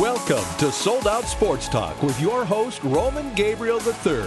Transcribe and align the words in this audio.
Welcome 0.00 0.44
to 0.58 0.72
Sold 0.72 1.06
Out 1.06 1.22
Sports 1.22 1.68
Talk 1.68 2.02
with 2.02 2.20
your 2.20 2.44
host, 2.44 2.82
Roman 2.82 3.32
Gabriel 3.34 3.80
III. 3.80 4.24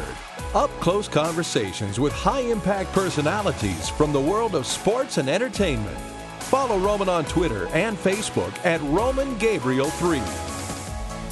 Up 0.56 0.70
close 0.80 1.10
conversations 1.10 2.00
with 2.00 2.14
high 2.14 2.40
impact 2.40 2.94
personalities 2.94 3.90
from 3.90 4.14
the 4.14 4.22
world 4.22 4.56
of 4.56 4.66
sports 4.66 5.18
and 5.18 5.28
entertainment. 5.28 5.98
Follow 6.40 6.78
Roman 6.78 7.10
on 7.10 7.26
Twitter 7.26 7.68
and 7.74 7.98
Facebook 7.98 8.58
at 8.66 8.80
Roman 8.84 9.38
Gabriel 9.40 9.90
3. 9.90 10.22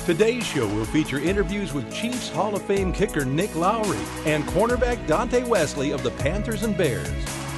Today's 0.05 0.45
show 0.45 0.67
will 0.67 0.83
feature 0.83 1.19
interviews 1.19 1.71
with 1.71 1.93
Chiefs 1.93 2.27
Hall 2.27 2.57
of 2.57 2.61
Fame 2.63 2.91
kicker 2.91 3.23
Nick 3.23 3.55
Lowery 3.55 4.03
and 4.25 4.43
cornerback 4.47 5.07
Dante 5.07 5.45
Wesley 5.45 5.91
of 5.91 6.03
the 6.03 6.11
Panthers 6.11 6.63
and 6.63 6.77
Bears. 6.77 7.07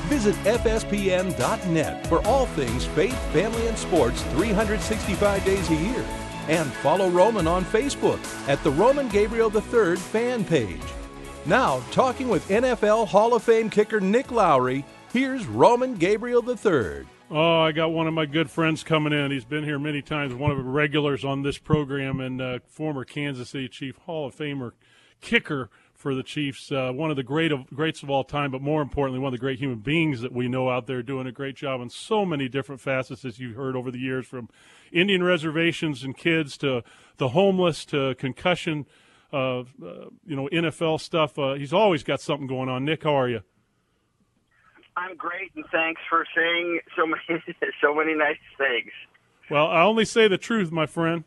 Visit 0.10 0.36
FSPN.net 0.44 2.06
for 2.06 2.24
all 2.28 2.46
things 2.46 2.86
faith, 2.86 3.18
family, 3.34 3.66
and 3.68 3.78
sports 3.78 4.22
365 4.22 5.44
days 5.44 5.70
a 5.72 5.76
year. 5.76 6.06
And 6.48 6.72
follow 6.74 7.10
Roman 7.10 7.48
on 7.48 7.66
Facebook 7.66 8.20
at 8.48 8.64
the 8.64 8.72
Roman 8.72 9.10
Gabriel 9.10 9.52
III 9.54 9.98
fan 9.98 10.46
page. 10.46 10.82
Now, 11.46 11.82
talking 11.92 12.28
with 12.28 12.48
NFL 12.50 13.08
Hall 13.08 13.34
of 13.34 13.44
Fame 13.44 13.70
kicker 13.70 14.00
Nick 14.00 14.32
Lowery, 14.32 14.86
here's 15.14 15.46
Roman 15.46 15.96
Gabriel 15.96 16.44
III. 16.48 17.06
Oh, 17.30 17.60
I 17.60 17.74
got 17.74 17.92
one 17.92 18.08
of 18.08 18.14
my 18.14 18.26
good 18.26 18.50
friends 18.50 18.84
coming 18.84 19.12
in. 19.12 19.32
He's 19.32 19.44
been 19.44 19.66
here 19.66 19.80
many 19.80 20.02
times, 20.02 20.34
one 20.34 20.52
of 20.52 20.58
the 20.58 20.64
regulars 20.64 21.26
on 21.26 21.44
this 21.44 21.58
program, 21.58 22.22
and 22.22 22.42
uh, 22.42 22.60
former 22.68 23.04
Kansas 23.04 23.50
City 23.50 23.68
Chief 23.68 23.98
Hall 23.98 24.28
of 24.28 24.36
Famer 24.36 24.72
kicker 25.20 25.70
for 25.98 26.14
the 26.14 26.24
Chiefs. 26.24 26.72
Uh, 26.72 26.92
one 26.94 27.10
of 27.10 27.16
the 27.16 27.24
great 27.24 27.52
of, 27.52 27.68
greats 27.68 28.04
of 28.04 28.10
all 28.10 28.24
time, 28.24 28.52
but 28.52 28.62
more 28.62 28.82
importantly, 28.82 29.20
one 29.20 29.34
of 29.34 29.38
the 29.40 29.44
great 29.44 29.60
human 29.60 29.80
beings 29.80 30.22
that 30.22 30.32
we 30.32 30.48
know 30.48 30.70
out 30.70 30.86
there 30.86 31.02
doing 31.02 31.26
a 31.26 31.32
great 31.32 31.56
job 31.56 31.82
in 31.82 31.90
so 31.90 32.24
many 32.24 32.48
different 32.48 32.80
facets, 32.80 33.26
as 33.26 33.40
you've 33.40 33.56
heard 33.56 33.76
over 33.76 33.90
the 33.90 34.00
years, 34.00 34.26
from 34.28 34.48
Indian 34.92 35.24
reservations 35.24 36.04
and 36.04 36.16
kids 36.16 36.56
to 36.60 36.84
the 37.18 37.30
homeless 37.30 37.84
to 37.86 38.14
concussion, 38.16 38.86
uh, 39.34 39.60
uh, 39.60 39.64
you 40.26 40.36
know, 40.36 40.48
NFL 40.54 41.02
stuff. 41.02 41.38
Uh, 41.40 41.54
he's 41.56 41.74
always 41.74 42.04
got 42.04 42.22
something 42.22 42.48
going 42.48 42.70
on. 42.70 42.86
Nick, 42.86 43.04
how 43.04 43.16
are 43.16 43.28
you? 43.28 43.42
I'm 44.96 45.16
great, 45.16 45.52
and 45.56 45.66
thanks 45.72 46.02
for 46.10 46.26
saying 46.36 46.80
so 46.96 47.06
many 47.06 47.44
so 47.82 47.94
many 47.94 48.14
nice 48.14 48.38
things. 48.58 48.92
Well, 49.50 49.68
I 49.68 49.82
only 49.82 50.06
say 50.06 50.28
the 50.28 50.38
truth, 50.38 50.72
my 50.72 50.86
friend. 50.86 51.24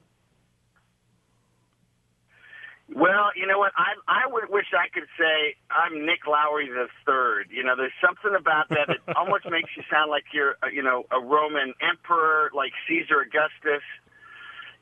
Well, 2.94 3.30
you 3.36 3.46
know 3.46 3.58
what? 3.58 3.72
I 3.76 3.94
I 4.08 4.26
would 4.26 4.50
wish 4.50 4.66
I 4.74 4.88
could 4.92 5.06
say 5.16 5.54
I'm 5.70 6.04
Nick 6.04 6.26
Lowery 6.26 6.68
the 6.68 6.88
third. 7.06 7.46
You 7.50 7.62
know, 7.62 7.76
there's 7.76 7.92
something 8.04 8.36
about 8.38 8.68
that 8.70 8.88
that 8.88 9.16
almost 9.16 9.48
makes 9.48 9.70
you 9.76 9.84
sound 9.90 10.10
like 10.10 10.24
you're, 10.32 10.56
uh, 10.62 10.66
you 10.66 10.82
know, 10.82 11.04
a 11.10 11.20
Roman 11.20 11.72
emperor, 11.80 12.50
like 12.54 12.72
Caesar 12.88 13.20
Augustus. 13.20 13.84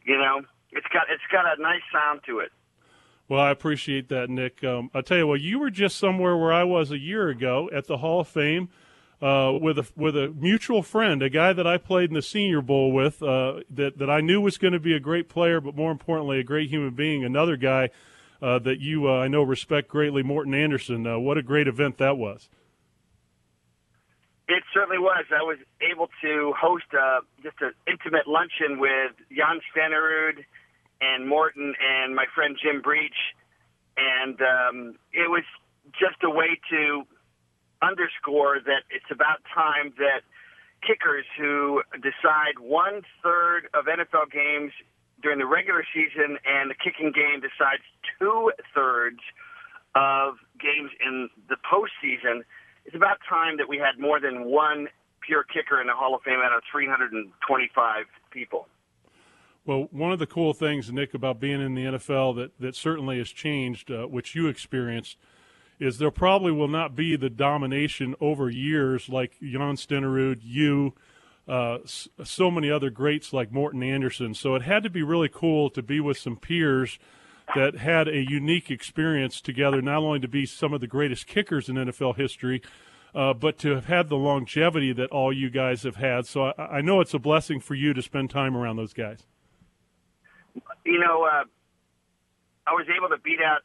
You 0.05 0.17
know, 0.17 0.41
it's 0.73 0.87
got 0.93 1.05
it's 1.11 1.23
got 1.31 1.45
a 1.47 1.61
nice 1.61 1.83
sound 1.93 2.21
to 2.27 2.39
it. 2.39 2.51
Well, 3.29 3.41
I 3.41 3.51
appreciate 3.51 4.09
that, 4.09 4.31
Nick. 4.31 4.65
Um, 4.65 4.91
I'll 4.95 5.03
tell 5.03 5.19
you 5.19 5.27
what, 5.27 5.43
you 5.43 5.59
were 5.59 5.71
just 5.71 5.99
somewhere 5.99 6.35
where 6.35 6.53
I 6.53 6.65
was 6.65 6.91
a 6.91 6.99
year 6.99 7.29
ago 7.29 7.69
at 7.75 7.87
the 7.87 7.99
Hall 7.99 8.21
of 8.21 8.29
Fame 8.29 8.71
uh, 9.21 9.53
with 9.61 9.79
a 9.79 9.87
with 9.97 10.17
a 10.17 10.29
mutual 10.29 10.83
friend, 10.83 11.23
a 11.23 11.31
guy 11.31 11.53
that 11.53 11.67
I 11.67 11.77
played 11.77 12.11
in 12.11 12.15
the 12.15 12.23
Senior 12.23 12.63
Bowl 12.63 12.93
with, 12.93 13.23
uh, 13.23 13.61
that 13.71 13.99
that 13.99 14.09
I 14.09 14.21
knew 14.21 14.41
was 14.41 14.59
going 14.59 14.75
to 14.75 14.81
be 14.81 14.95
a 14.95 15.01
great 15.01 15.29
player, 15.29 15.61
but 15.61 15.75
more 15.75 15.91
importantly, 15.91 16.39
a 16.39 16.45
great 16.45 16.71
human 16.71 16.95
being. 16.95 17.25
Another 17.25 17.57
guy 17.57 17.91
uh, 18.41 18.59
that 18.61 18.81
you 18.81 19.09
uh, 19.09 19.19
I 19.19 19.29
know 19.29 19.43
respect 19.43 19.89
greatly, 19.89 20.23
Morten 20.23 20.55
Andersen. 20.55 21.07
Uh, 21.07 21.19
what 21.19 21.37
a 21.37 21.43
great 21.43 21.67
event 21.67 21.99
that 21.99 22.17
was! 22.17 22.49
It 24.49 24.63
certainly 24.73 24.99
was. 24.99 25.25
I 25.31 25.43
was 25.43 25.59
able 25.83 26.09
to 26.23 26.55
host 26.59 26.87
uh, 26.95 27.21
just 27.43 27.57
an 27.61 27.73
intimate 27.89 28.29
luncheon 28.29 28.79
with 28.79 29.13
Jan 29.31 29.61
Stenerud 29.75 30.45
and 31.01 31.29
Morten 31.29 31.75
and 31.81 32.15
my 32.15 32.27
friend 32.35 32.57
Jim 32.63 32.83
Breech, 32.83 33.19
and 33.97 34.41
um, 34.41 34.95
it 35.13 35.29
was 35.29 35.45
just 35.99 36.23
a 36.23 36.31
way 36.31 36.61
to 36.71 37.03
underscore 37.83 38.61
that 38.65 38.83
it's 38.91 39.11
about 39.11 39.41
time 39.55 39.93
that 39.99 40.23
kickers 40.87 41.25
who 41.37 41.83
decide 41.95 42.59
one 42.61 43.03
third 43.23 43.69
of 43.75 43.87
NFL 43.87 44.31
games 44.31 44.73
during 45.23 45.39
the 45.39 45.47
regular 45.47 45.85
season 45.93 46.39
and 46.47 46.71
the 46.71 46.75
kicking 46.75 47.13
game 47.13 47.41
decides 47.41 47.83
two 48.19 48.53
thirds 48.75 49.19
of 49.95 50.35
games 50.61 50.91
in 51.05 51.29
the 51.49 51.57
postseason, 51.57 52.43
it's 52.85 52.95
about 52.95 53.19
time 53.29 53.57
that 53.57 53.69
we 53.69 53.79
had 53.79 53.99
more 53.99 54.21
than 54.21 54.45
one 54.45 54.89
pure 55.21 55.45
kicker 55.45 55.81
in 55.81 55.87
the 55.89 55.93
Hall 55.93 56.15
of 56.15 56.23
Fame 56.23 56.39
out 56.45 56.57
of 56.57 56.63
325 56.71 58.05
people. 58.31 58.69
Well, 59.67 59.89
one 59.91 60.13
of 60.13 60.19
the 60.19 60.27
cool 60.27 60.55
things, 60.55 60.91
Nick, 60.91 61.13
about 61.13 61.41
being 61.41 61.61
in 61.61 61.75
the 61.75 61.85
NFL 61.85 62.37
that, 62.37 62.59
that 62.59 62.75
certainly 62.75 63.19
has 63.19 63.29
changed, 63.29 63.91
uh, 63.91 64.07
which 64.07 64.35
you 64.35 64.47
experienced, 64.47 65.19
is 65.79 65.99
there 65.99 66.11
probably 66.11 66.53
will 66.53 66.69
not 66.69 66.97
be 66.97 67.17
the 67.17 67.31
domination 67.31 68.15
over 68.21 68.51
years 68.51 69.09
like 69.09 69.39
Jan 69.41 69.77
Stenerud, 69.77 70.41
you, 70.43 70.95
uh, 71.47 71.79
so 71.87 72.51
many 72.51 72.71
other 72.71 72.91
greats 72.91 73.33
like 73.33 73.53
Morten 73.53 73.83
Andersen. 73.83 74.35
So 74.35 74.55
it 74.55 74.63
had 74.63 74.83
to 74.83 74.91
be 74.91 75.03
really 75.03 75.29
cool 75.29 75.71
to 75.71 75.83
be 75.83 76.01
with 76.01 76.19
some 76.19 76.37
peers 76.37 76.99
that 77.55 77.77
had 77.77 78.09
a 78.09 78.29
unique 78.29 78.71
experience 78.71 79.41
together, 79.41 79.81
not 79.81 79.99
only 79.99 80.21
to 80.21 80.29
be 80.29 80.45
some 80.45 80.73
of 80.73 80.81
the 80.81 80.87
greatest 80.87 81.27
kickers 81.27 81.69
in 81.69 81.77
NFL 81.77 82.17
history, 82.17 82.61
uh, 83.15 83.33
but 83.33 83.59
to 83.59 83.75
have 83.75 83.87
had 83.87 84.09
the 84.09 84.17
longevity 84.17 84.93
that 84.93 85.11
all 85.11 85.33
you 85.33 85.49
guys 85.49 85.83
have 85.85 85.97
had. 85.97 86.27
So 86.27 86.53
I, 86.59 86.79
I, 86.79 86.81
know 86.83 87.01
it's 87.01 87.15
a 87.15 87.19
blessing 87.19 87.59
for 87.59 87.75
you 87.75 87.95
to 87.95 88.03
spend 88.03 88.29
time 88.29 88.55
around 88.55 88.77
those 88.77 88.93
guys. 88.93 89.21
You 90.85 91.01
know, 91.01 91.25
uh, 91.25 91.45
I 92.67 92.73
was 92.73 92.87
able 92.95 93.09
to 93.09 93.19
beat 93.23 93.41
out 93.41 93.63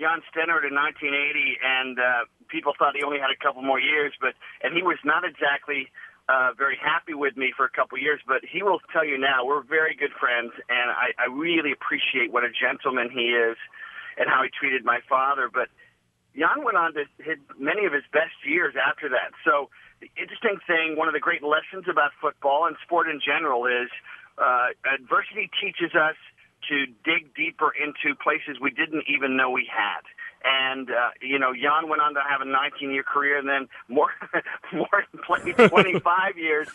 Jan 0.00 0.24
Stenerud 0.32 0.64
in 0.64 0.72
1980, 0.72 1.60
and 1.60 2.00
uh, 2.00 2.24
people 2.48 2.72
thought 2.72 2.96
he 2.96 3.04
only 3.04 3.20
had 3.20 3.28
a 3.28 3.36
couple 3.36 3.60
more 3.60 3.78
years, 3.78 4.16
but 4.16 4.32
and 4.64 4.72
he 4.72 4.82
was 4.82 4.96
not 5.04 5.28
exactly 5.28 5.92
uh, 6.32 6.56
very 6.56 6.80
happy 6.80 7.12
with 7.12 7.36
me 7.36 7.52
for 7.52 7.68
a 7.68 7.70
couple 7.70 8.00
years. 8.00 8.18
But 8.24 8.40
he 8.40 8.64
will 8.64 8.80
tell 8.96 9.04
you 9.04 9.20
now 9.20 9.44
we're 9.44 9.62
very 9.62 9.94
good 9.94 10.16
friends, 10.16 10.56
and 10.72 10.88
I, 10.88 11.12
I 11.20 11.28
really 11.28 11.70
appreciate 11.70 12.32
what 12.32 12.48
a 12.48 12.50
gentleman 12.50 13.12
he 13.12 13.36
is, 13.36 13.60
and 14.16 14.24
how 14.32 14.40
he 14.42 14.48
treated 14.48 14.88
my 14.88 15.04
father. 15.04 15.52
But 15.52 15.68
Jan 16.32 16.64
went 16.64 16.80
on 16.80 16.96
to 16.96 17.04
hit 17.20 17.38
many 17.60 17.84
of 17.84 17.92
his 17.92 18.08
best 18.08 18.40
years 18.48 18.72
after 18.80 19.12
that. 19.12 19.36
So 19.44 19.68
the 20.00 20.08
interesting 20.16 20.56
thing, 20.64 20.96
one 20.96 21.12
of 21.12 21.14
the 21.14 21.20
great 21.20 21.44
lessons 21.44 21.84
about 21.92 22.16
football 22.24 22.64
and 22.64 22.76
sport 22.80 23.04
in 23.04 23.20
general 23.20 23.68
is 23.68 23.92
uh, 24.40 24.72
adversity 24.88 25.52
teaches 25.60 25.92
us 25.92 26.16
to 26.68 26.86
dig 27.04 27.34
deeper 27.34 27.72
into 27.72 28.14
places 28.16 28.60
we 28.60 28.70
didn't 28.70 29.04
even 29.08 29.36
know 29.36 29.50
we 29.50 29.68
had. 29.70 30.02
And 30.44 30.90
uh, 30.90 31.10
you 31.20 31.38
know, 31.38 31.52
Jan 31.52 31.88
went 31.88 32.00
on 32.02 32.14
to 32.14 32.20
have 32.20 32.40
a 32.40 32.44
19-year 32.44 33.02
career, 33.02 33.38
and 33.38 33.48
then 33.48 33.68
more, 33.88 34.10
more 34.72 35.04
played 35.26 35.56
25 35.70 36.38
years. 36.38 36.68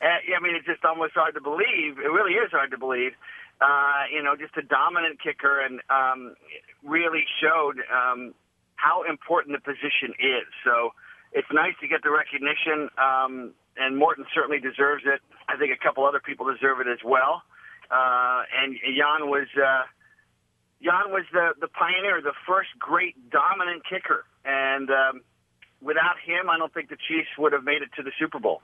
Uh, 0.00 0.18
I 0.36 0.42
mean, 0.42 0.56
it's 0.56 0.66
just 0.66 0.84
almost 0.84 1.14
hard 1.14 1.34
to 1.34 1.40
believe. 1.40 1.98
It 2.02 2.10
really 2.10 2.34
is 2.34 2.50
hard 2.50 2.72
to 2.72 2.78
believe. 2.78 3.12
Uh, 3.60 4.10
you 4.12 4.22
know, 4.22 4.34
just 4.34 4.56
a 4.56 4.62
dominant 4.62 5.22
kicker, 5.22 5.60
and 5.60 5.80
um, 5.88 6.34
really 6.82 7.22
showed 7.40 7.78
um, 7.94 8.34
how 8.74 9.04
important 9.08 9.54
the 9.54 9.62
position 9.62 10.10
is. 10.18 10.46
So 10.64 10.90
it's 11.32 11.46
nice 11.52 11.74
to 11.80 11.86
get 11.86 12.02
the 12.02 12.10
recognition, 12.10 12.90
um, 12.98 13.54
and 13.76 13.96
Morten 13.96 14.26
certainly 14.34 14.58
deserves 14.58 15.04
it. 15.06 15.20
I 15.48 15.56
think 15.56 15.70
a 15.70 15.78
couple 15.78 16.04
other 16.04 16.18
people 16.18 16.50
deserve 16.52 16.80
it 16.80 16.88
as 16.90 16.98
well. 17.04 17.42
Uh, 17.46 17.61
and 17.92 18.76
Jan 18.96 19.28
was 19.28 19.46
uh, 19.56 19.82
Jan 20.82 21.12
was 21.12 21.24
the 21.32 21.50
the 21.60 21.68
pioneer, 21.68 22.20
the 22.22 22.32
first 22.46 22.70
great 22.78 23.30
dominant 23.30 23.82
kicker, 23.88 24.24
and 24.44 24.90
um, 24.90 25.20
without 25.80 26.18
him, 26.24 26.48
I 26.50 26.58
don't 26.58 26.72
think 26.72 26.88
the 26.88 26.96
Chiefs 26.96 27.28
would 27.38 27.52
have 27.52 27.64
made 27.64 27.82
it 27.82 27.90
to 27.96 28.02
the 28.02 28.12
Super 28.18 28.38
Bowl. 28.38 28.62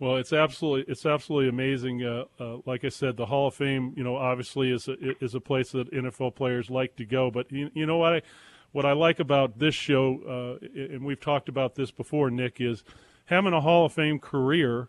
Well, 0.00 0.16
it's 0.16 0.32
absolutely 0.32 0.90
it's 0.90 1.04
absolutely 1.04 1.48
amazing. 1.48 2.04
Uh, 2.04 2.24
uh, 2.38 2.58
like 2.66 2.84
I 2.84 2.88
said, 2.88 3.16
the 3.16 3.26
Hall 3.26 3.48
of 3.48 3.54
Fame, 3.54 3.94
you 3.96 4.04
know, 4.04 4.16
obviously 4.16 4.70
is 4.70 4.86
a, 4.86 4.94
is 5.24 5.34
a 5.34 5.40
place 5.40 5.72
that 5.72 5.90
NFL 5.92 6.36
players 6.36 6.70
like 6.70 6.94
to 6.96 7.04
go. 7.04 7.30
But 7.30 7.50
you, 7.50 7.70
you 7.74 7.84
know 7.84 7.96
what 7.96 8.14
I 8.14 8.22
what 8.70 8.84
I 8.84 8.92
like 8.92 9.18
about 9.18 9.58
this 9.58 9.74
show, 9.74 10.58
uh, 10.62 10.66
and 10.78 11.04
we've 11.04 11.18
talked 11.18 11.48
about 11.48 11.74
this 11.74 11.90
before, 11.90 12.30
Nick, 12.30 12.60
is 12.60 12.84
having 13.26 13.52
a 13.52 13.60
Hall 13.60 13.86
of 13.86 13.92
Fame 13.92 14.20
career 14.20 14.88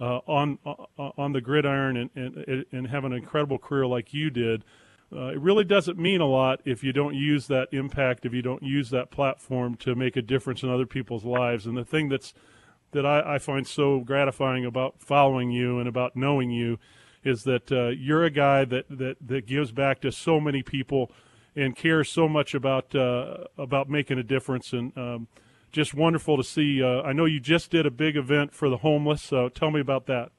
uh, 0.00 0.18
on 0.26 0.58
uh, 0.66 1.10
on 1.16 1.32
the 1.32 1.40
gridiron 1.40 1.96
and, 1.96 2.10
and 2.14 2.64
and 2.72 2.86
have 2.88 3.04
an 3.04 3.12
incredible 3.12 3.58
career 3.58 3.86
like 3.86 4.12
you 4.12 4.30
did. 4.30 4.64
Uh, 5.14 5.28
it 5.28 5.40
really 5.40 5.64
doesn't 5.64 5.98
mean 5.98 6.20
a 6.20 6.26
lot 6.26 6.60
if 6.64 6.82
you 6.82 6.92
don't 6.92 7.14
use 7.14 7.46
that 7.46 7.68
impact, 7.70 8.26
if 8.26 8.32
you 8.32 8.42
don't 8.42 8.62
use 8.62 8.90
that 8.90 9.10
platform 9.10 9.76
to 9.76 9.94
make 9.94 10.16
a 10.16 10.22
difference 10.22 10.64
in 10.64 10.68
other 10.68 10.86
people's 10.86 11.24
lives. 11.24 11.64
And 11.64 11.76
the 11.76 11.84
thing 11.84 12.08
that's 12.08 12.34
that 12.90 13.06
I, 13.06 13.36
I 13.36 13.38
find 13.38 13.66
so 13.66 14.00
gratifying 14.00 14.64
about 14.64 15.00
following 15.00 15.50
you 15.50 15.78
and 15.78 15.88
about 15.88 16.16
knowing 16.16 16.50
you 16.50 16.78
is 17.24 17.42
that 17.44 17.70
uh, 17.72 17.88
you're 17.88 18.24
a 18.24 18.30
guy 18.30 18.64
that, 18.64 18.86
that, 18.88 19.16
that 19.20 19.46
gives 19.46 19.72
back 19.72 20.00
to 20.00 20.12
so 20.12 20.40
many 20.40 20.62
people 20.62 21.10
and 21.56 21.74
cares 21.74 22.08
so 22.08 22.28
much 22.28 22.54
about 22.54 22.94
uh, 22.94 23.44
about 23.56 23.88
making 23.88 24.18
a 24.18 24.22
difference. 24.22 24.72
And 24.72 24.96
um, 24.96 25.28
just 25.76 25.92
wonderful 25.92 26.38
to 26.38 26.42
see. 26.42 26.82
Uh, 26.82 27.02
I 27.02 27.12
know 27.12 27.26
you 27.26 27.38
just 27.38 27.70
did 27.70 27.84
a 27.84 27.90
big 27.90 28.16
event 28.16 28.54
for 28.54 28.70
the 28.70 28.78
homeless. 28.78 29.22
So 29.22 29.50
tell 29.50 29.70
me 29.70 29.78
about 29.78 30.06
that. 30.06 30.32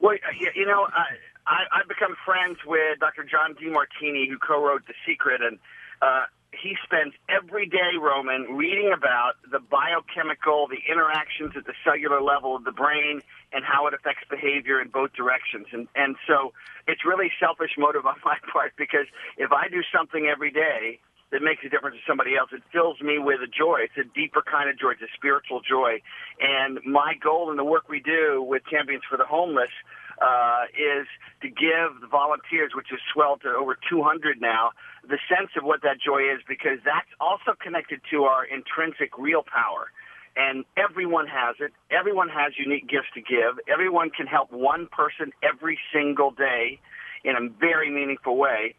Well, 0.00 0.16
you 0.54 0.66
know, 0.66 0.88
I, 0.92 1.14
I, 1.46 1.80
I've 1.80 1.88
become 1.88 2.16
friends 2.26 2.58
with 2.66 2.98
Dr. 2.98 3.22
John 3.22 3.54
Demartini, 3.54 4.28
who 4.28 4.38
co-wrote 4.38 4.82
The 4.88 4.94
Secret, 5.06 5.40
and 5.40 5.58
uh, 6.02 6.24
he 6.50 6.74
spends 6.82 7.14
every 7.30 7.66
day, 7.66 7.94
Roman, 8.00 8.56
reading 8.58 8.92
about 8.92 9.34
the 9.50 9.60
biochemical, 9.60 10.66
the 10.66 10.82
interactions 10.90 11.54
at 11.56 11.64
the 11.64 11.74
cellular 11.84 12.20
level 12.20 12.56
of 12.56 12.64
the 12.64 12.72
brain, 12.72 13.22
and 13.52 13.64
how 13.64 13.86
it 13.86 13.94
affects 13.94 14.26
behavior 14.28 14.82
in 14.82 14.88
both 14.88 15.12
directions. 15.14 15.66
And 15.72 15.86
and 15.94 16.16
so 16.26 16.52
it's 16.88 17.06
really 17.06 17.30
selfish 17.38 17.78
motive 17.78 18.04
on 18.04 18.16
my 18.24 18.36
part 18.52 18.72
because 18.76 19.06
if 19.38 19.52
I 19.52 19.68
do 19.68 19.82
something 19.94 20.26
every 20.26 20.50
day 20.50 20.98
that 21.32 21.42
makes 21.42 21.64
a 21.66 21.68
difference 21.68 21.96
to 21.96 22.04
somebody 22.06 22.36
else, 22.36 22.50
it 22.52 22.62
fills 22.72 23.00
me 23.00 23.18
with 23.18 23.40
a 23.42 23.50
joy. 23.50 23.82
It's 23.82 23.98
a 23.98 24.06
deeper 24.14 24.42
kind 24.42 24.70
of 24.70 24.78
joy. 24.78 24.92
It's 24.92 25.02
a 25.02 25.10
spiritual 25.16 25.60
joy. 25.60 25.98
And 26.40 26.78
my 26.86 27.14
goal 27.18 27.50
in 27.50 27.56
the 27.56 27.64
work 27.64 27.88
we 27.88 28.00
do 28.00 28.42
with 28.42 28.62
Champions 28.70 29.02
for 29.10 29.16
the 29.16 29.26
Homeless 29.26 29.74
uh, 30.22 30.70
is 30.72 31.06
to 31.42 31.48
give 31.48 32.00
the 32.00 32.06
volunteers, 32.06 32.72
which 32.74 32.88
has 32.90 33.00
swelled 33.12 33.42
to 33.42 33.50
over 33.50 33.76
200 33.90 34.40
now, 34.40 34.70
the 35.02 35.18
sense 35.28 35.50
of 35.58 35.64
what 35.64 35.82
that 35.82 35.98
joy 36.00 36.30
is 36.30 36.40
because 36.48 36.78
that's 36.84 37.10
also 37.20 37.58
connected 37.58 38.00
to 38.10 38.24
our 38.24 38.44
intrinsic 38.44 39.18
real 39.18 39.42
power. 39.42 39.90
And 40.36 40.64
everyone 40.76 41.26
has 41.26 41.56
it. 41.60 41.72
Everyone 41.90 42.28
has 42.28 42.52
unique 42.58 42.88
gifts 42.88 43.08
to 43.14 43.20
give. 43.20 43.58
Everyone 43.72 44.10
can 44.10 44.26
help 44.26 44.52
one 44.52 44.86
person 44.86 45.32
every 45.42 45.78
single 45.92 46.30
day 46.30 46.78
in 47.24 47.34
a 47.34 47.48
very 47.48 47.90
meaningful 47.90 48.36
way. 48.36 48.74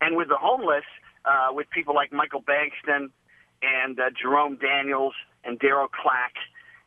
And 0.00 0.16
with 0.16 0.28
the 0.28 0.36
homeless, 0.36 0.84
uh, 1.28 1.52
with 1.52 1.68
people 1.70 1.94
like 1.94 2.12
Michael 2.12 2.42
Bankston 2.42 3.10
and 3.62 3.98
uh, 3.98 4.10
Jerome 4.20 4.56
Daniels 4.56 5.14
and 5.44 5.58
Daryl 5.60 5.88
Clack 5.90 6.34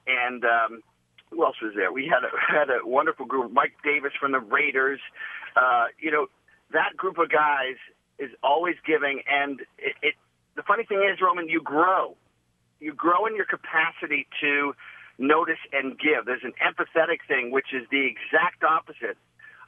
and 0.08 0.44
um, 0.44 0.82
who 1.30 1.46
else 1.46 1.56
was 1.62 1.74
there? 1.76 1.92
We 1.92 2.12
had 2.12 2.24
a, 2.24 2.32
had 2.60 2.70
a 2.70 2.86
wonderful 2.86 3.26
group. 3.26 3.52
Mike 3.52 3.74
Davis 3.84 4.12
from 4.20 4.32
the 4.32 4.40
Raiders. 4.40 5.00
Uh, 5.56 5.86
you 6.00 6.12
know, 6.12 6.28
that 6.72 6.96
group 6.96 7.18
of 7.18 7.30
guys 7.30 7.76
is 8.20 8.30
always 8.44 8.76
giving, 8.86 9.22
and 9.28 9.62
it, 9.78 9.96
it. 10.02 10.16
The 10.56 10.64
funny 10.64 10.84
thing 10.84 11.00
is, 11.12 11.20
Roman, 11.22 11.50
you 11.50 11.62
grow. 11.62 12.16
You 12.80 12.94
grow 12.94 13.26
in 13.26 13.36
your 13.36 13.46
capacity 13.46 14.28
to 14.42 14.74
notice 15.18 15.62
and 15.72 15.98
give. 15.98 16.26
There's 16.26 16.44
an 16.44 16.54
empathetic 16.62 17.20
thing, 17.28 17.52
which 17.52 17.74
is 17.74 17.88
the 17.92 18.06
exact 18.06 18.64
opposite 18.64 19.18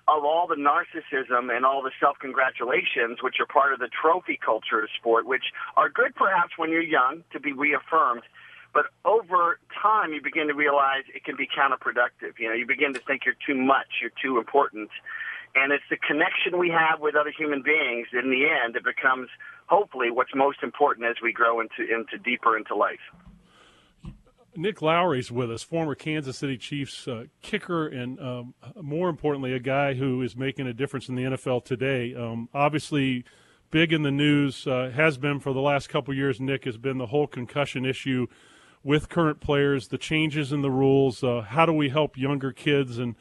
of 0.07 0.25
all 0.25 0.47
the 0.47 0.55
narcissism 0.55 1.55
and 1.55 1.65
all 1.65 1.81
the 1.81 1.91
self 1.99 2.17
congratulations, 2.19 3.19
which 3.21 3.35
are 3.39 3.45
part 3.45 3.73
of 3.73 3.79
the 3.79 3.89
trophy 3.89 4.37
culture 4.43 4.83
of 4.83 4.89
sport, 4.97 5.25
which 5.25 5.45
are 5.77 5.89
good 5.89 6.15
perhaps 6.15 6.57
when 6.57 6.71
you're 6.71 6.83
young 6.83 7.23
to 7.31 7.39
be 7.39 7.53
reaffirmed. 7.53 8.23
But 8.73 8.87
over 9.05 9.59
time, 9.81 10.13
you 10.13 10.21
begin 10.21 10.47
to 10.47 10.53
realize 10.53 11.03
it 11.13 11.23
can 11.23 11.35
be 11.35 11.47
counterproductive. 11.47 12.39
You 12.39 12.49
know, 12.49 12.55
you 12.55 12.65
begin 12.65 12.93
to 12.95 12.99
think 12.99 13.21
you're 13.25 13.37
too 13.45 13.55
much, 13.55 14.01
you're 14.01 14.11
too 14.21 14.39
important. 14.39 14.89
And 15.55 15.71
it's 15.71 15.83
the 15.89 15.97
connection 15.97 16.57
we 16.57 16.69
have 16.69 16.99
with 16.99 17.15
other 17.15 17.31
human 17.31 17.61
beings 17.61 18.07
in 18.11 18.31
the 18.31 18.49
end 18.49 18.73
that 18.73 18.83
becomes 18.83 19.29
hopefully 19.67 20.09
what's 20.09 20.33
most 20.33 20.63
important 20.63 21.05
as 21.05 21.17
we 21.21 21.31
grow 21.31 21.59
into, 21.61 21.83
into 21.83 22.17
deeper 22.17 22.57
into 22.57 22.75
life. 22.75 23.05
Nick 24.55 24.81
Lowery's 24.81 25.31
with 25.31 25.51
us, 25.51 25.63
former 25.63 25.95
Kansas 25.95 26.37
City 26.37 26.57
Chiefs 26.57 27.07
uh, 27.07 27.25
kicker, 27.41 27.87
and 27.87 28.19
um, 28.19 28.53
more 28.81 29.09
importantly, 29.09 29.53
a 29.53 29.59
guy 29.59 29.93
who 29.93 30.21
is 30.21 30.35
making 30.35 30.67
a 30.67 30.73
difference 30.73 31.09
in 31.09 31.15
the 31.15 31.23
NFL 31.23 31.65
today. 31.65 32.13
Um, 32.15 32.49
obviously, 32.53 33.25
big 33.71 33.91
in 33.91 34.03
the 34.03 34.11
news 34.11 34.67
uh, 34.67 34.91
has 34.93 35.17
been 35.17 35.39
for 35.39 35.53
the 35.53 35.61
last 35.61 35.89
couple 35.89 36.13
years. 36.13 36.39
Nick 36.39 36.65
has 36.65 36.77
been 36.77 36.97
the 36.97 37.07
whole 37.07 37.27
concussion 37.27 37.85
issue 37.85 38.27
with 38.83 39.09
current 39.09 39.39
players, 39.39 39.87
the 39.87 39.97
changes 39.97 40.51
in 40.51 40.61
the 40.61 40.71
rules. 40.71 41.23
Uh, 41.23 41.41
how 41.41 41.65
do 41.65 41.73
we 41.73 41.89
help 41.89 42.17
younger 42.17 42.51
kids? 42.51 42.99
And 42.99 43.15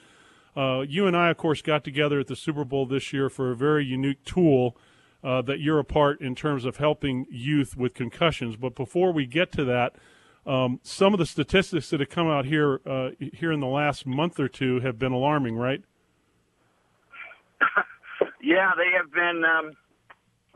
uh, 0.57 0.81
you 0.81 1.07
and 1.07 1.17
I, 1.17 1.31
of 1.31 1.39
course, 1.39 1.63
got 1.63 1.85
together 1.85 2.21
at 2.21 2.27
the 2.27 2.37
Super 2.37 2.65
Bowl 2.65 2.85
this 2.85 3.13
year 3.13 3.31
for 3.31 3.53
a 3.53 3.57
very 3.57 3.85
unique 3.85 4.25
tool 4.25 4.77
uh, 5.25 5.41
that 5.43 5.61
you're 5.61 5.79
a 5.79 5.85
part 5.85 6.21
in 6.21 6.35
terms 6.35 6.65
of 6.65 6.77
helping 6.77 7.27
youth 7.31 7.77
with 7.77 7.95
concussions. 7.95 8.57
But 8.57 8.75
before 8.75 9.13
we 9.13 9.25
get 9.25 9.53
to 9.53 9.65
that, 9.65 9.95
um, 10.47 10.81
some 10.83 11.13
of 11.13 11.19
the 11.19 11.27
statistics 11.27 11.91
that 11.91 12.01
have 12.01 12.09
come 12.09 12.29
out 12.29 12.45
here 12.45 12.81
uh, 12.85 13.11
here 13.33 13.53
in 13.53 13.61
the 13.61 13.67
last 13.67 14.07
month 14.07 14.41
or 14.41 14.49
two 14.49 14.81
have 14.81 14.99
been 14.99 15.13
alarming, 15.13 15.57
right? 15.57 15.83
yeah, 18.43 18.73
they 18.77 18.91
have 18.97 19.13
been 19.13 19.45
um, 19.45 19.73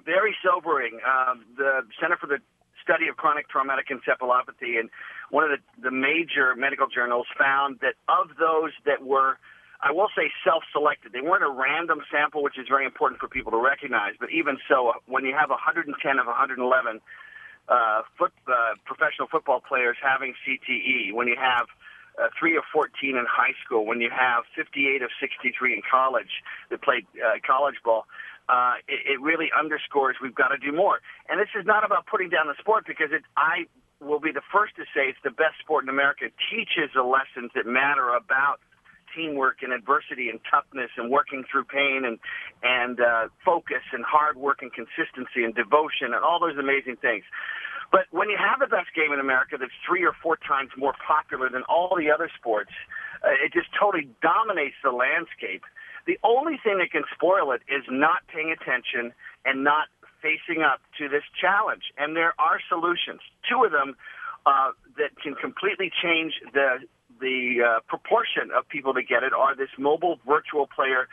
very 0.05 0.35
sobering. 0.43 0.99
Um, 1.07 1.45
the 1.57 1.83
Center 2.01 2.17
for 2.17 2.27
the 2.27 2.39
study 2.83 3.09
of 3.09 3.17
chronic 3.17 3.49
traumatic 3.49 3.87
encephalopathy, 3.89 4.79
and 4.79 4.91
one 5.31 5.45
of 5.45 5.51
the, 5.51 5.83
the 5.83 5.91
major 5.91 6.55
medical 6.57 6.87
journals 6.87 7.27
found 7.39 7.79
that 7.81 7.95
of 8.09 8.37
those 8.39 8.71
that 8.87 9.05
were, 9.05 9.39
I 9.83 9.91
will 9.91 10.09
say, 10.17 10.31
self-selected, 10.45 11.13
they 11.13 11.21
weren't 11.21 11.43
a 11.43 11.51
random 11.51 12.03
sample, 12.11 12.43
which 12.43 12.59
is 12.59 12.67
very 12.69 12.87
important 12.87 13.21
for 13.21 13.27
people 13.29 13.51
to 13.53 13.59
recognize. 13.59 14.15
But 14.19 14.31
even 14.31 14.59
so, 14.69 14.93
when 15.07 15.25
you 15.25 15.35
have 15.35 15.51
110 15.51 15.91
of 16.19 16.27
111 16.27 17.01
uh, 17.69 18.03
foot, 18.19 18.33
uh, 18.47 18.75
professional 18.85 19.29
football 19.29 19.61
players 19.61 19.97
having 20.03 20.35
CTE, 20.47 21.13
when 21.13 21.27
you 21.29 21.37
have 21.37 21.67
uh, 22.19 22.29
3 22.39 22.57
of 22.57 22.65
14 22.73 23.17
in 23.17 23.27
high 23.29 23.55
school, 23.65 23.85
when 23.85 24.01
you 24.01 24.11
have 24.11 24.45
58 24.55 25.03
of 25.03 25.11
63 25.21 25.75
in 25.75 25.83
college 25.89 26.43
that 26.71 26.83
played 26.83 27.07
uh, 27.19 27.39
college 27.47 27.77
ball, 27.85 28.07
uh, 28.49 28.75
it, 28.89 29.19
it 29.19 29.21
really 29.21 29.51
underscores 29.59 30.17
we've 30.23 30.35
got 30.35 30.49
to 30.49 30.59
do 30.59 30.73
more. 30.73 31.01
And 31.29 31.41
this 31.41 31.51
is 31.59 31.67
not 31.67 31.85
about 31.85 32.07
putting 32.07 32.31
down 32.31 32.47
the 32.47 32.55
sport 32.59 32.85
because 32.87 33.11
it, 33.11 33.23
I 33.37 33.67
will 34.01 34.21
be 34.21 34.31
the 34.31 34.45
first 34.53 34.77
to 34.77 34.85
say 34.95 35.09
it's 35.09 35.19
the 35.25 35.31
best 35.31 35.59
sport 35.61 35.85
in 35.85 35.89
America. 35.89 36.27
It 36.27 36.35
teaches 36.51 36.91
the 36.95 37.03
lessons 37.03 37.51
that 37.55 37.67
matter 37.67 38.15
about 38.15 38.61
teamwork 39.17 39.63
and 39.63 39.73
adversity 39.73 40.29
and 40.29 40.39
toughness 40.51 40.91
and 40.97 41.11
working 41.11 41.45
through 41.51 41.65
pain 41.65 42.05
and 42.05 42.19
and 42.63 43.01
uh, 43.01 43.29
focus 43.45 43.83
and 43.93 44.05
hard 44.05 44.37
work 44.37 44.61
and 44.61 44.71
consistency 44.73 45.43
and 45.43 45.55
devotion 45.55 46.13
and 46.13 46.23
all 46.23 46.39
those 46.39 46.59
amazing 46.59 46.97
things. 47.01 47.25
But 47.91 48.07
when 48.11 48.29
you 48.29 48.37
have 48.37 48.61
the 48.61 48.67
best 48.67 48.93
game 48.95 49.13
in 49.13 49.21
America 49.21 49.57
that's 49.59 49.75
three 49.87 50.05
or 50.05 50.13
four 50.23 50.37
times 50.37 50.71
more 50.77 50.95
popular 51.07 51.49
than 51.49 51.63
all 51.65 51.95
the 51.97 52.11
other 52.11 52.29
sports, 52.37 52.71
uh, 53.25 53.31
it 53.45 53.53
just 53.53 53.69
totally 53.79 54.11
dominates 54.23 54.77
the 54.83 54.91
landscape. 54.91 55.63
The 56.07 56.19
only 56.23 56.59
thing 56.63 56.79
that 56.79 56.91
can 56.91 57.03
spoil 57.15 57.53
it 57.53 57.63
is 57.67 57.83
not 57.89 58.27
paying 58.29 58.51
attention 58.51 59.15
and 59.45 59.65
not 59.65 59.89
facing 60.23 60.63
up 60.63 60.81
to 60.99 61.09
this 61.09 61.23
challenge. 61.41 61.95
And 61.99 62.17
there 62.17 62.35
are 62.39 62.59
solutions. 62.69 63.21
Two 63.49 63.65
of 63.65 63.71
them 63.71 63.95
uh, 64.47 64.71
that 64.99 65.11
can 65.23 65.35
completely 65.35 65.91
change 66.03 66.35
the 66.55 66.79
the 67.21 67.63
uh, 67.65 67.81
proportion 67.89 68.51
of 68.57 68.69
people 68.69 68.93
that 68.95 69.09
get 69.09 69.23
it 69.23 69.33
are 69.33 69.57
this 69.57 69.71
mobile 69.79 70.19
virtual 70.27 70.67
player 70.67 71.09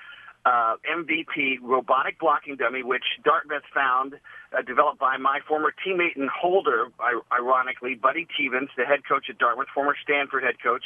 uh, 0.45 0.75
MVP 0.83 1.59
robotic 1.61 2.19
blocking 2.19 2.57
dummy, 2.57 2.83
which 2.83 3.03
Dartmouth 3.23 3.63
found, 3.73 4.19
uh, 4.51 4.61
developed 4.61 4.99
by 4.99 5.17
my 5.17 5.39
former 5.47 5.73
teammate 5.85 6.15
and 6.17 6.29
holder, 6.29 6.87
ironically, 7.31 7.95
Buddy 7.95 8.27
Teevens, 8.37 8.69
the 8.75 8.83
head 8.83 8.99
coach 9.07 9.27
at 9.29 9.37
Dartmouth, 9.37 9.67
former 9.73 9.95
Stanford 10.03 10.43
head 10.43 10.55
coach, 10.61 10.83